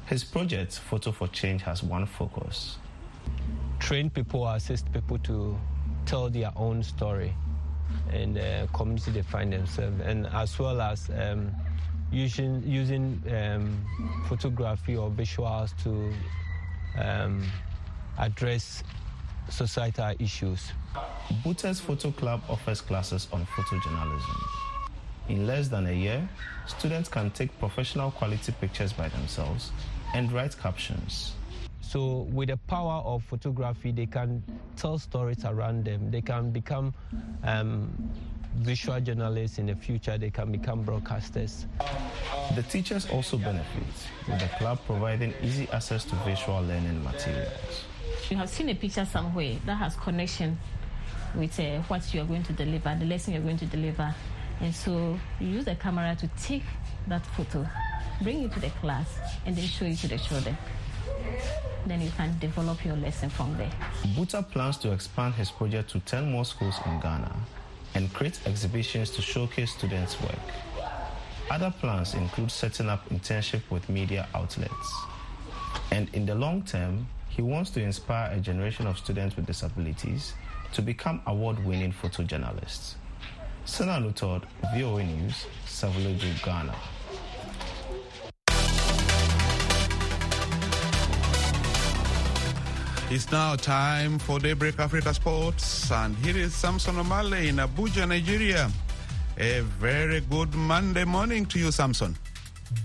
His 0.06 0.22
project, 0.22 0.78
Photo 0.78 1.10
for 1.10 1.26
Change, 1.26 1.62
has 1.62 1.82
one 1.82 2.06
focus 2.06 2.76
train 3.84 4.08
people, 4.08 4.48
assist 4.48 4.90
people 4.94 5.18
to 5.18 5.58
tell 6.06 6.30
their 6.30 6.50
own 6.56 6.82
story 6.82 7.34
in 8.14 8.32
the 8.32 8.66
community 8.72 9.10
they 9.10 9.20
find 9.20 9.52
themselves, 9.52 10.00
and 10.00 10.26
as 10.28 10.58
well 10.58 10.80
as 10.80 11.10
um, 11.10 11.52
using, 12.10 12.62
using 12.66 13.22
um, 13.30 13.84
photography 14.26 14.96
or 14.96 15.10
visuals 15.10 15.70
to 15.82 16.10
um, 16.98 17.44
address 18.18 18.82
societal 19.50 20.14
issues. 20.18 20.72
Buta's 21.44 21.78
Photo 21.78 22.10
Club 22.10 22.42
offers 22.48 22.80
classes 22.80 23.28
on 23.34 23.44
photojournalism. 23.54 24.40
In 25.28 25.46
less 25.46 25.68
than 25.68 25.86
a 25.88 25.92
year, 25.92 26.26
students 26.66 27.10
can 27.10 27.30
take 27.32 27.58
professional 27.58 28.10
quality 28.12 28.52
pictures 28.52 28.94
by 28.94 29.10
themselves 29.10 29.72
and 30.14 30.32
write 30.32 30.58
captions. 30.58 31.34
So, 31.94 32.26
with 32.32 32.48
the 32.48 32.56
power 32.56 33.02
of 33.04 33.22
photography, 33.22 33.92
they 33.92 34.06
can 34.06 34.42
tell 34.74 34.98
stories 34.98 35.44
around 35.44 35.84
them. 35.84 36.10
They 36.10 36.22
can 36.22 36.50
become 36.50 36.92
um, 37.44 37.88
visual 38.56 38.98
journalists 38.98 39.58
in 39.58 39.66
the 39.66 39.76
future. 39.76 40.18
They 40.18 40.30
can 40.30 40.50
become 40.50 40.84
broadcasters. 40.84 41.66
The 42.56 42.64
teachers 42.64 43.08
also 43.10 43.38
benefit, 43.38 43.84
with 44.26 44.40
the 44.40 44.48
club 44.58 44.80
providing 44.86 45.34
easy 45.40 45.68
access 45.70 46.04
to 46.06 46.16
visual 46.24 46.62
learning 46.62 47.04
materials. 47.04 47.84
You 48.28 48.38
have 48.38 48.50
seen 48.50 48.70
a 48.70 48.74
picture 48.74 49.04
somewhere 49.04 49.54
that 49.64 49.76
has 49.76 49.94
connection 49.94 50.58
with 51.36 51.60
uh, 51.60 51.78
what 51.82 52.12
you 52.12 52.22
are 52.22 52.26
going 52.26 52.42
to 52.42 52.52
deliver, 52.54 52.96
the 52.98 53.06
lesson 53.06 53.34
you're 53.34 53.42
going 53.44 53.58
to 53.58 53.66
deliver. 53.66 54.12
And 54.60 54.74
so 54.74 55.16
you 55.38 55.46
use 55.46 55.64
the 55.64 55.76
camera 55.76 56.16
to 56.18 56.28
take 56.42 56.64
that 57.06 57.24
photo, 57.24 57.64
bring 58.20 58.42
it 58.42 58.52
to 58.54 58.58
the 58.58 58.70
class, 58.80 59.16
and 59.46 59.54
then 59.54 59.64
show 59.64 59.84
it 59.84 59.98
to 59.98 60.08
the 60.08 60.18
children. 60.18 60.58
Then 61.86 62.00
you 62.00 62.10
can 62.16 62.38
develop 62.38 62.84
your 62.84 62.96
lesson 62.96 63.28
from 63.30 63.56
there. 63.56 63.70
Buta 64.16 64.42
plans 64.50 64.78
to 64.78 64.92
expand 64.92 65.34
his 65.34 65.50
project 65.50 65.90
to 65.90 66.00
10 66.00 66.30
more 66.30 66.44
schools 66.44 66.76
in 66.86 67.00
Ghana 67.00 67.34
and 67.94 68.12
create 68.12 68.40
exhibitions 68.46 69.10
to 69.10 69.22
showcase 69.22 69.72
students' 69.72 70.20
work. 70.20 70.38
Other 71.50 71.72
plans 71.78 72.14
include 72.14 72.50
setting 72.50 72.88
up 72.88 73.08
internship 73.10 73.62
with 73.70 73.88
media 73.88 74.26
outlets. 74.34 74.94
And 75.90 76.08
in 76.14 76.24
the 76.24 76.34
long 76.34 76.62
term, 76.62 77.06
he 77.28 77.42
wants 77.42 77.70
to 77.70 77.82
inspire 77.82 78.32
a 78.32 78.40
generation 78.40 78.86
of 78.86 78.96
students 78.98 79.36
with 79.36 79.46
disabilities 79.46 80.32
to 80.72 80.82
become 80.82 81.20
award-winning 81.26 81.92
photojournalists. 81.92 82.94
Senanu 83.66 84.14
Tord, 84.14 84.42
VOA 84.74 85.04
News, 85.04 85.46
Savelugu, 85.66 86.42
Ghana. 86.44 86.74
It's 93.14 93.30
now 93.30 93.54
time 93.54 94.18
for 94.18 94.40
Daybreak 94.40 94.80
Africa 94.80 95.14
Sports, 95.14 95.88
and 95.92 96.16
here 96.16 96.36
is 96.36 96.52
Samson 96.52 96.96
Omale 96.96 97.46
in 97.46 97.58
Abuja, 97.58 98.08
Nigeria. 98.08 98.68
A 99.38 99.60
very 99.78 100.18
good 100.22 100.52
Monday 100.56 101.04
morning 101.04 101.46
to 101.46 101.60
you, 101.60 101.70
Samson. 101.70 102.16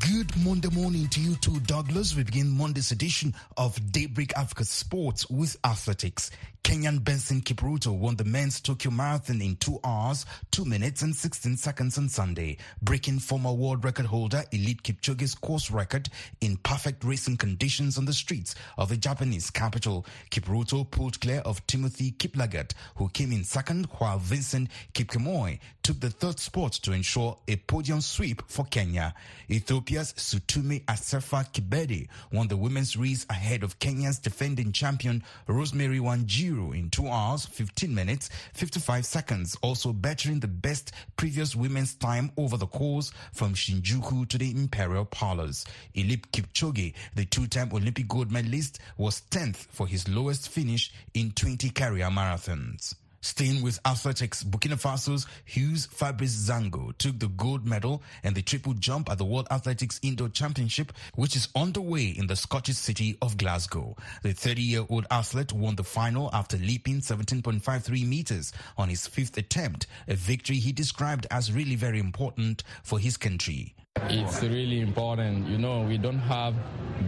Good 0.08 0.32
Monday 0.46 0.70
morning 0.70 1.08
to 1.08 1.20
you 1.20 1.36
too, 1.38 1.60
Douglas. 1.62 2.16
We 2.16 2.22
begin 2.22 2.48
Monday's 2.48 2.92
edition 2.92 3.34
of 3.58 3.92
Daybreak 3.92 4.34
Africa 4.38 4.66
Sports 4.66 5.28
with 5.32 5.58
athletics. 5.64 6.30
Kenyan 6.64 7.04
Benson 7.04 7.42
Kipruto 7.42 7.98
won 7.98 8.16
the 8.16 8.24
men's 8.24 8.62
Tokyo 8.62 8.92
Marathon 8.92 9.42
in 9.42 9.56
2 9.56 9.80
hours, 9.84 10.26
2 10.52 10.66
minutes 10.66 11.02
and 11.02 11.16
16 11.16 11.58
seconds 11.58 11.98
on 11.98 12.10
Sunday, 12.10 12.58
breaking 12.82 13.20
former 13.20 13.52
world 13.52 13.84
record 13.84 14.06
holder 14.06 14.44
Eliud 14.52 14.84
Kipchoge's 14.84 15.34
course 15.34 15.72
record 15.72 16.10
in 16.42 16.58
perfect 16.58 17.04
racing 17.04 17.38
conditions 17.38 17.98
on 17.98 18.06
the 18.06 18.14
streets 18.14 18.54
of 18.78 18.90
the 18.90 18.98
Japanese 18.98 19.50
capital. 19.50 20.06
Kipruto 20.30 20.90
pulled 20.90 21.20
clear 21.22 21.40
of 21.40 21.66
Timothy 21.66 22.12
Kiplagat, 22.12 22.74
who 22.98 23.10
came 23.10 23.32
in 23.32 23.44
second, 23.44 23.86
while 23.98 24.20
Vincent 24.20 24.70
Kipkemoi 24.94 25.60
took 25.82 26.00
the 26.02 26.12
third 26.12 26.40
spot 26.40 26.74
to 26.74 26.92
ensure 26.92 27.38
a 27.48 27.56
podium 27.56 28.02
sweep 28.02 28.44
for 28.48 28.66
Kenya. 28.66 29.16
Ethiopia's 29.50 30.14
Sutume 30.14 30.84
Asefa 30.86 31.52
Kebede 31.52 32.10
won 32.32 32.48
the 32.48 32.58
women's 32.58 32.96
race 32.96 33.26
ahead 33.30 33.64
of 33.64 33.80
Kenya's 33.80 34.20
defending 34.20 34.72
champion 34.72 35.24
Rosemary 35.48 36.00
Wanjiru 36.00 36.49
in 36.50 36.90
2 36.90 37.08
hours, 37.08 37.46
15 37.46 37.94
minutes, 37.94 38.30
55 38.54 39.06
seconds, 39.06 39.56
also 39.62 39.94
bettering 39.94 40.40
the 40.40 40.48
best 40.48 40.92
previous 41.16 41.56
women's 41.56 41.94
time 41.94 42.32
over 42.38 42.58
the 42.58 42.68
course 42.68 43.12
from 43.34 43.54
Shinjuku 43.54 44.28
to 44.30 44.38
the 44.38 44.50
Imperial 44.52 45.06
Palace. 45.06 45.66
Eliud 45.96 46.24
Kipchoge, 46.32 46.94
the 47.16 47.26
two-time 47.26 47.70
Olympic 47.72 48.08
gold 48.08 48.32
medalist, 48.32 48.80
was 48.98 49.22
10th 49.30 49.68
for 49.70 49.88
his 49.88 50.08
lowest 50.08 50.50
finish 50.50 50.92
in 51.14 51.32
20 51.32 51.70
career 51.70 52.08
marathons. 52.08 52.96
Staying 53.22 53.62
with 53.62 53.80
athletics, 53.86 54.44
Burkina 54.46 54.80
Faso's 54.80 55.28
Hugues 55.44 55.88
Fabrice 55.88 56.34
Zango 56.34 56.98
took 56.98 57.20
the 57.20 57.28
gold 57.28 57.66
medal 57.66 58.02
in 58.24 58.34
the 58.34 58.42
triple 58.42 58.74
jump 58.74 59.10
at 59.10 59.18
the 59.18 59.26
World 59.26 59.48
Athletics 59.52 60.00
Indoor 60.02 60.30
Championship, 60.30 60.94
which 61.16 61.36
is 61.36 61.50
underway 61.54 62.06
in 62.06 62.28
the 62.28 62.36
Scottish 62.38 62.78
city 62.78 63.18
of 63.22 63.38
Glasgow. 63.38 63.98
The 64.24 64.34
30-year-old 64.34 65.06
athlete 65.12 65.52
won 65.52 65.76
the 65.76 65.84
final 65.84 66.30
after 66.32 66.56
leaping 66.58 67.02
17.53 67.02 68.08
meters 68.08 68.54
on 68.78 68.88
his 68.88 69.06
fifth 69.06 69.38
attempt, 69.38 69.88
a 70.08 70.16
victory 70.16 70.56
he 70.56 70.72
described 70.72 71.28
as 71.30 71.52
really 71.52 71.76
very 71.76 72.00
important 72.00 72.64
for 72.84 73.00
his 73.00 73.18
country. 73.18 73.76
It's 74.10 74.42
really 74.44 74.82
important. 74.82 75.48
You 75.48 75.58
know, 75.58 75.82
we 75.82 75.98
don't 75.98 76.20
have 76.20 76.54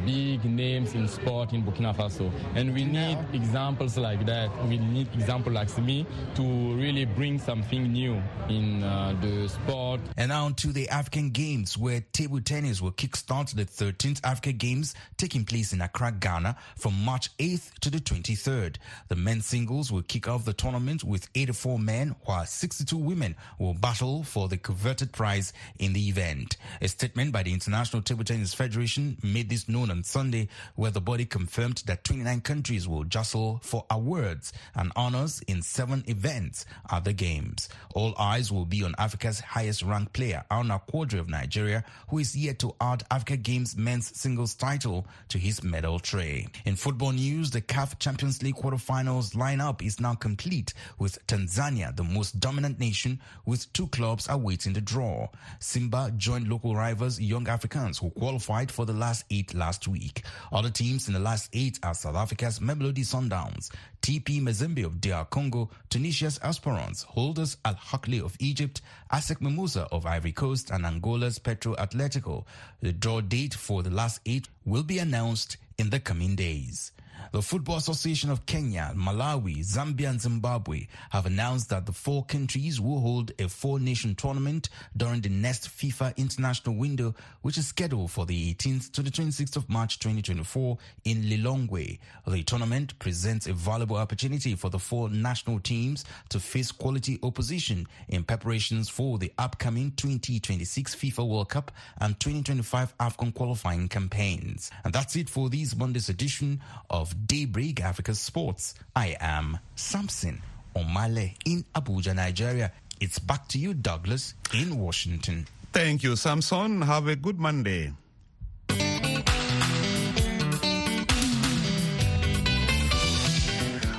big 0.05 0.43
names 0.45 0.93
in 0.93 1.07
sport 1.07 1.53
in 1.53 1.63
Burkina 1.63 1.95
Faso. 1.95 2.31
And 2.55 2.73
we 2.73 2.83
need 2.83 3.17
examples 3.33 3.97
like 3.97 4.25
that. 4.25 4.49
We 4.67 4.77
need 4.77 5.07
examples 5.13 5.53
like 5.55 5.77
me 5.77 6.05
to 6.35 6.43
really 6.75 7.05
bring 7.05 7.39
something 7.39 7.91
new 7.91 8.21
in 8.49 8.83
uh, 8.83 9.15
the 9.21 9.47
sport. 9.49 10.01
And 10.17 10.29
now 10.29 10.49
to 10.49 10.67
the 10.67 10.89
African 10.89 11.29
Games, 11.29 11.77
where 11.77 12.01
table 12.13 12.41
tennis 12.41 12.81
will 12.81 12.91
kickstart 12.91 13.53
the 13.55 13.65
13th 13.65 14.21
Africa 14.23 14.51
Games 14.51 14.95
taking 15.17 15.45
place 15.45 15.73
in 15.73 15.81
Accra, 15.81 16.11
Ghana 16.11 16.55
from 16.77 16.93
March 17.03 17.35
8th 17.37 17.73
to 17.81 17.89
the 17.89 17.99
23rd. 17.99 18.77
The 19.09 19.15
men's 19.15 19.45
singles 19.45 19.91
will 19.91 20.03
kick 20.03 20.27
off 20.27 20.45
the 20.45 20.53
tournament 20.53 21.03
with 21.03 21.27
84 21.35 21.79
men, 21.79 22.15
while 22.25 22.45
62 22.45 22.97
women 22.97 23.35
will 23.59 23.73
battle 23.73 24.23
for 24.23 24.47
the 24.47 24.57
coveted 24.57 25.11
prize 25.11 25.53
in 25.79 25.93
the 25.93 26.07
event. 26.07 26.57
A 26.83 26.87
statement 26.87 27.31
by 27.31 27.43
the 27.43 27.53
International 27.53 28.01
Table 28.01 28.23
Tennis 28.23 28.55
Federation 28.55 29.15
made 29.21 29.49
this 29.49 29.69
known 29.69 29.91
on 29.91 30.03
Sunday, 30.03 30.47
where 30.73 30.89
the 30.89 30.99
body 30.99 31.25
confirmed 31.25 31.83
that 31.85 32.03
29 32.03 32.41
countries 32.41 32.87
will 32.87 33.03
jostle 33.03 33.59
for 33.61 33.85
awards 33.91 34.51
and 34.73 34.91
honors 34.95 35.43
in 35.47 35.61
seven 35.61 36.03
events 36.07 36.65
at 36.89 37.03
the 37.03 37.13
Games. 37.13 37.69
All 37.93 38.15
eyes 38.17 38.51
will 38.51 38.65
be 38.65 38.83
on 38.83 38.95
Africa's 38.97 39.39
highest 39.41 39.83
ranked 39.83 40.13
player, 40.13 40.43
Aruna 40.49 40.81
Quadri 40.87 41.19
of 41.19 41.29
Nigeria, 41.29 41.83
who 42.09 42.17
is 42.17 42.35
yet 42.35 42.57
to 42.57 42.73
add 42.81 43.03
Africa 43.11 43.37
Games 43.37 43.77
men's 43.77 44.17
singles 44.19 44.55
title 44.55 45.05
to 45.29 45.37
his 45.37 45.63
medal 45.63 45.99
tray. 45.99 46.47
In 46.65 46.75
football 46.75 47.11
news, 47.11 47.51
the 47.51 47.61
CAF 47.61 47.99
Champions 47.99 48.41
League 48.41 48.55
quarterfinals 48.55 49.35
lineup 49.35 49.83
is 49.85 49.99
now 49.99 50.15
complete, 50.15 50.73
with 50.97 51.19
Tanzania 51.27 51.95
the 51.95 52.03
most 52.03 52.39
dominant 52.39 52.79
nation, 52.79 53.19
with 53.45 53.71
two 53.71 53.85
clubs 53.89 54.27
awaiting 54.27 54.73
the 54.73 54.81
draw. 54.81 55.27
Simba 55.59 56.11
joined 56.17 56.47
local 56.47 56.70
rivals 56.75 57.19
Young 57.19 57.47
Africans, 57.47 57.97
who 57.97 58.09
qualified 58.11 58.71
for 58.71 58.85
the 58.85 58.93
last 58.93 59.25
eight 59.29 59.53
last 59.53 59.87
week. 59.87 60.23
Other 60.51 60.69
teams 60.69 61.07
in 61.07 61.13
the 61.13 61.19
last 61.19 61.49
eight 61.53 61.79
are 61.83 61.93
South 61.93 62.15
Africa's 62.15 62.59
Mamelodi 62.59 63.05
Sundowns, 63.05 63.71
TP 64.01 64.41
Mazembe 64.41 64.85
of 64.85 64.99
DR 64.99 65.25
Congo, 65.29 65.69
Tunisia's 65.89 66.39
Esperance, 66.43 67.03
holders 67.03 67.57
Al 67.65 67.75
Ahly 67.75 68.21
of 68.23 68.35
Egypt, 68.39 68.81
ASEC 69.11 69.41
Mimosa 69.41 69.87
of 69.91 70.05
Ivory 70.05 70.31
Coast, 70.31 70.71
and 70.71 70.85
Angola's 70.85 71.39
Petro 71.39 71.75
Atletico. 71.75 72.45
The 72.81 72.93
draw 72.93 73.21
date 73.21 73.53
for 73.53 73.83
the 73.83 73.91
last 73.91 74.21
eight 74.25 74.47
will 74.65 74.83
be 74.83 74.99
announced 74.99 75.57
in 75.77 75.89
the 75.89 75.99
coming 75.99 76.35
days. 76.35 76.91
The 77.31 77.41
Football 77.41 77.77
Association 77.77 78.29
of 78.29 78.45
Kenya, 78.45 78.91
Malawi, 78.95 79.59
Zambia, 79.59 80.09
and 80.09 80.19
Zimbabwe 80.19 80.87
have 81.11 81.25
announced 81.25 81.69
that 81.69 81.85
the 81.85 81.91
four 81.91 82.25
countries 82.25 82.81
will 82.81 82.99
hold 82.99 83.31
a 83.39 83.47
four 83.47 83.79
nation 83.79 84.15
tournament 84.15 84.69
during 84.97 85.21
the 85.21 85.29
next 85.29 85.69
FIFA 85.69 86.15
international 86.17 86.75
window, 86.75 87.15
which 87.41 87.57
is 87.57 87.67
scheduled 87.67 88.11
for 88.11 88.25
the 88.25 88.53
18th 88.53 88.91
to 88.91 89.01
the 89.01 89.09
26th 89.09 89.55
of 89.55 89.69
March 89.69 89.99
2024 89.99 90.77
in 91.05 91.23
Lilongwe. 91.23 91.99
The 92.27 92.43
tournament 92.43 92.97
presents 92.99 93.47
a 93.47 93.53
valuable 93.53 93.97
opportunity 93.97 94.55
for 94.55 94.69
the 94.69 94.79
four 94.79 95.09
national 95.09 95.59
teams 95.59 96.03
to 96.29 96.39
face 96.39 96.71
quality 96.71 97.19
opposition 97.23 97.87
in 98.09 98.23
preparations 98.23 98.89
for 98.89 99.17
the 99.17 99.31
upcoming 99.37 99.91
2026 99.91 100.95
FIFA 100.95 101.27
World 101.27 101.49
Cup 101.49 101.71
and 101.99 102.19
2025 102.19 102.97
AFCON 102.97 103.33
qualifying 103.33 103.87
campaigns. 103.87 104.71
And 104.83 104.93
that's 104.93 105.15
it 105.15 105.29
for 105.29 105.49
this 105.49 105.75
Monday's 105.75 106.09
edition 106.09 106.61
of 106.89 107.10
Daybreak 107.13 107.81
Africa 107.81 108.13
Sports. 108.15 108.75
I 108.95 109.15
am 109.19 109.59
Samson 109.75 110.41
Omale 110.75 111.35
in 111.45 111.63
Abuja, 111.75 112.15
Nigeria. 112.15 112.71
It's 112.99 113.19
back 113.19 113.47
to 113.49 113.57
you, 113.57 113.73
Douglas, 113.73 114.35
in 114.53 114.77
Washington. 114.77 115.47
Thank 115.73 116.03
you, 116.03 116.15
Samson. 116.15 116.81
Have 116.81 117.07
a 117.07 117.15
good 117.15 117.39
Monday. 117.39 117.93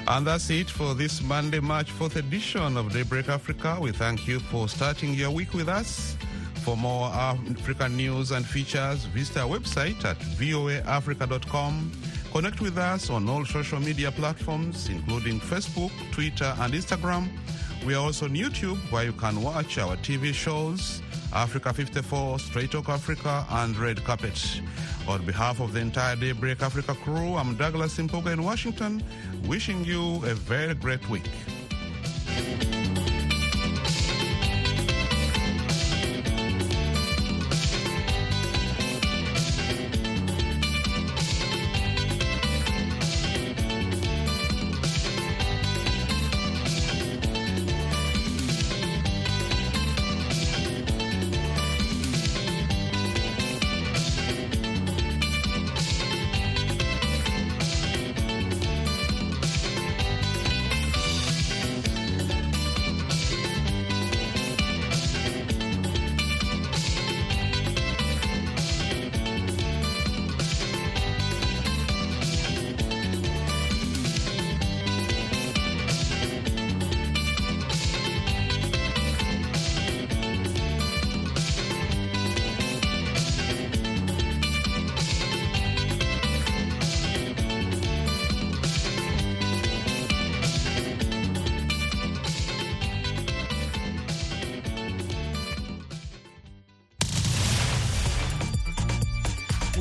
And 0.09 0.27
that's 0.27 0.51
it 0.51 0.69
for 0.69 0.95
this 0.95 1.23
Monday, 1.23 1.61
March 1.61 1.91
4th 1.93 2.17
edition 2.17 2.77
of 2.77 2.93
Daybreak 2.93 3.29
Africa. 3.31 3.79
We 3.81 3.93
thank 3.93 4.29
you 4.29 4.41
for 4.41 4.69
starting 4.69 5.15
your 5.15 5.31
week 5.31 5.55
with 5.55 5.69
us. 5.69 6.17
For 6.65 6.77
more 6.77 7.07
African 7.07 7.97
news 7.97 8.31
and 8.31 8.45
features, 8.47 9.05
visit 9.07 9.39
our 9.39 9.49
website 9.49 10.05
at 10.05 10.19
voaafrica.com. 10.19 11.93
Connect 12.33 12.63
with 12.63 12.79
us 12.79 13.11
on 13.11 13.29
all 13.29 13.45
social 13.45 13.79
media 13.79 14.11
platforms, 14.11 14.89
including 14.89 15.39
Facebook, 15.39 15.91
Twitter, 16.13 16.55
and 16.61 16.73
Instagram. 16.73 17.29
We 17.87 17.95
are 17.95 18.03
also 18.03 18.25
on 18.25 18.33
YouTube, 18.33 18.79
where 18.91 19.05
you 19.05 19.13
can 19.13 19.43
watch 19.43 19.77
our 19.77 19.97
TV 19.97 20.33
shows, 20.33 21.03
Africa 21.35 21.75
54, 21.75 22.39
Straight 22.39 22.71
Talk 22.71 22.89
Africa, 22.89 23.45
and 23.51 23.77
Red 23.77 24.03
Carpet. 24.03 24.63
On 25.07 25.23
behalf 25.27 25.61
of 25.61 25.75
the 25.75 25.81
entire 25.81 26.17
Daybreak 26.17 26.63
Africa 26.63 26.95
crew, 26.95 27.37
I'm 27.37 27.55
Douglas 27.55 27.99
Mpuga 27.99 28.33
in 28.33 28.43
Washington, 28.43 29.05
wishing 29.45 29.85
you 29.85 30.17
a 30.25 30.33
very 30.33 30.75
great 30.75 31.07
week. 31.11 31.29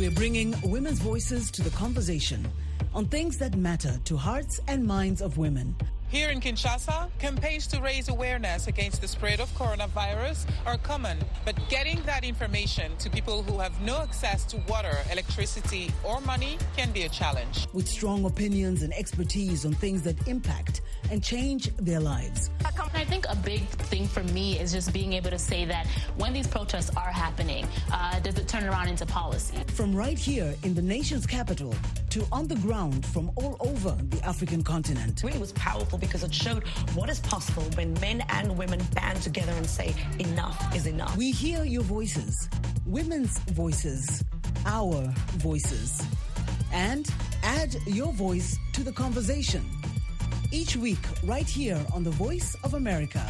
We're 0.02 0.10
bringing 0.10 0.56
women's 0.64 0.98
voices 0.98 1.52
to 1.52 1.62
the 1.62 1.70
conversation 1.70 2.48
on 2.96 3.06
things 3.06 3.38
that 3.38 3.56
matter 3.56 4.00
to 4.06 4.18
hearts 4.18 4.60
and 4.68 4.84
minds 4.84 5.22
of 5.22 5.38
women. 5.38 5.76
Here 6.10 6.32
in 6.32 6.42
Kinshasa, 6.42 7.12
campaigns 7.20 7.68
to 7.68 7.80
raise 7.80 8.10
awareness 8.10 8.66
against 8.66 9.00
the 9.02 9.08
spread 9.08 9.40
of 9.40 9.48
coronavirus 9.54 10.48
are 10.66 10.80
common, 10.80 11.20
but 11.46 11.56
getting 11.70 12.02
that 12.08 12.24
information 12.24 12.98
to 12.98 13.12
people 13.12 13.44
who 13.44 13.60
have 13.60 13.80
no 13.80 14.00
access 14.00 14.44
to 14.46 14.58
water, 14.68 14.98
electricity, 15.12 15.92
or 16.04 16.20
money 16.22 16.58
can 16.76 16.92
be 16.92 17.04
a 17.04 17.10
challenge. 17.10 17.68
With 17.72 17.88
strong 17.88 18.26
opinions 18.26 18.82
and 18.82 18.92
expertise 18.94 19.68
on 19.68 19.74
things 19.74 20.02
that 20.02 20.28
impact 20.28 20.82
and 21.12 21.24
change 21.24 21.74
their 21.78 22.00
lives. 22.00 22.50
I 23.02 23.04
think 23.04 23.26
a 23.30 23.36
big 23.36 23.62
thing 23.90 24.08
for 24.08 24.22
me 24.26 24.60
is 24.60 24.72
just 24.72 24.94
being 24.94 25.14
able 25.14 25.32
to 25.32 25.40
say 25.40 25.66
that 25.66 25.88
when 26.18 26.34
these 26.34 26.46
protests 26.46 26.96
are 26.96 27.10
happening, 27.12 27.66
uh, 27.92 28.20
does 28.20 28.38
it 28.38 28.48
turn 28.48 28.64
around 28.64 28.90
into 28.90 29.08
policy? 29.08 29.58
From 29.74 29.96
right 29.96 30.20
here 30.20 30.54
in 30.62 30.76
the 30.76 30.84
nation's 30.84 31.26
capital 31.26 31.74
to 32.12 32.24
on 32.32 32.48
the 32.48 32.58
ground 32.58 33.04
from 33.08 33.32
all 33.38 33.58
over 33.60 33.98
the 34.10 34.24
African 34.24 34.62
continent. 34.64 35.18
It 35.18 35.24
really 35.24 35.40
was 35.40 35.52
powerful 35.54 35.98
because 35.98 36.24
it 36.24 36.32
showed 36.32 36.68
what 36.94 37.10
is 37.10 37.20
possible 37.22 37.64
when 37.74 37.96
men 38.02 38.24
and 38.30 38.56
women 38.56 38.80
band 38.94 39.20
together 39.24 39.54
and 39.54 39.66
say, 39.66 39.96
enough 40.20 40.76
is 40.76 40.86
enough. 40.86 41.18
We 41.18 41.32
hear 41.32 41.64
your 41.64 41.82
voices, 41.82 42.50
women's 42.86 43.40
voices, 43.40 44.24
our 44.68 45.12
voices, 45.38 46.06
and 46.72 47.12
add 47.42 47.76
your 47.88 48.14
voice 48.14 48.60
to 48.74 48.84
the 48.84 48.92
conversation. 48.92 49.66
Each 50.54 50.76
week, 50.76 51.00
right 51.24 51.48
here 51.48 51.80
on 51.94 52.04
The 52.04 52.10
Voice 52.12 52.58
of 52.66 52.74
America, 52.74 53.26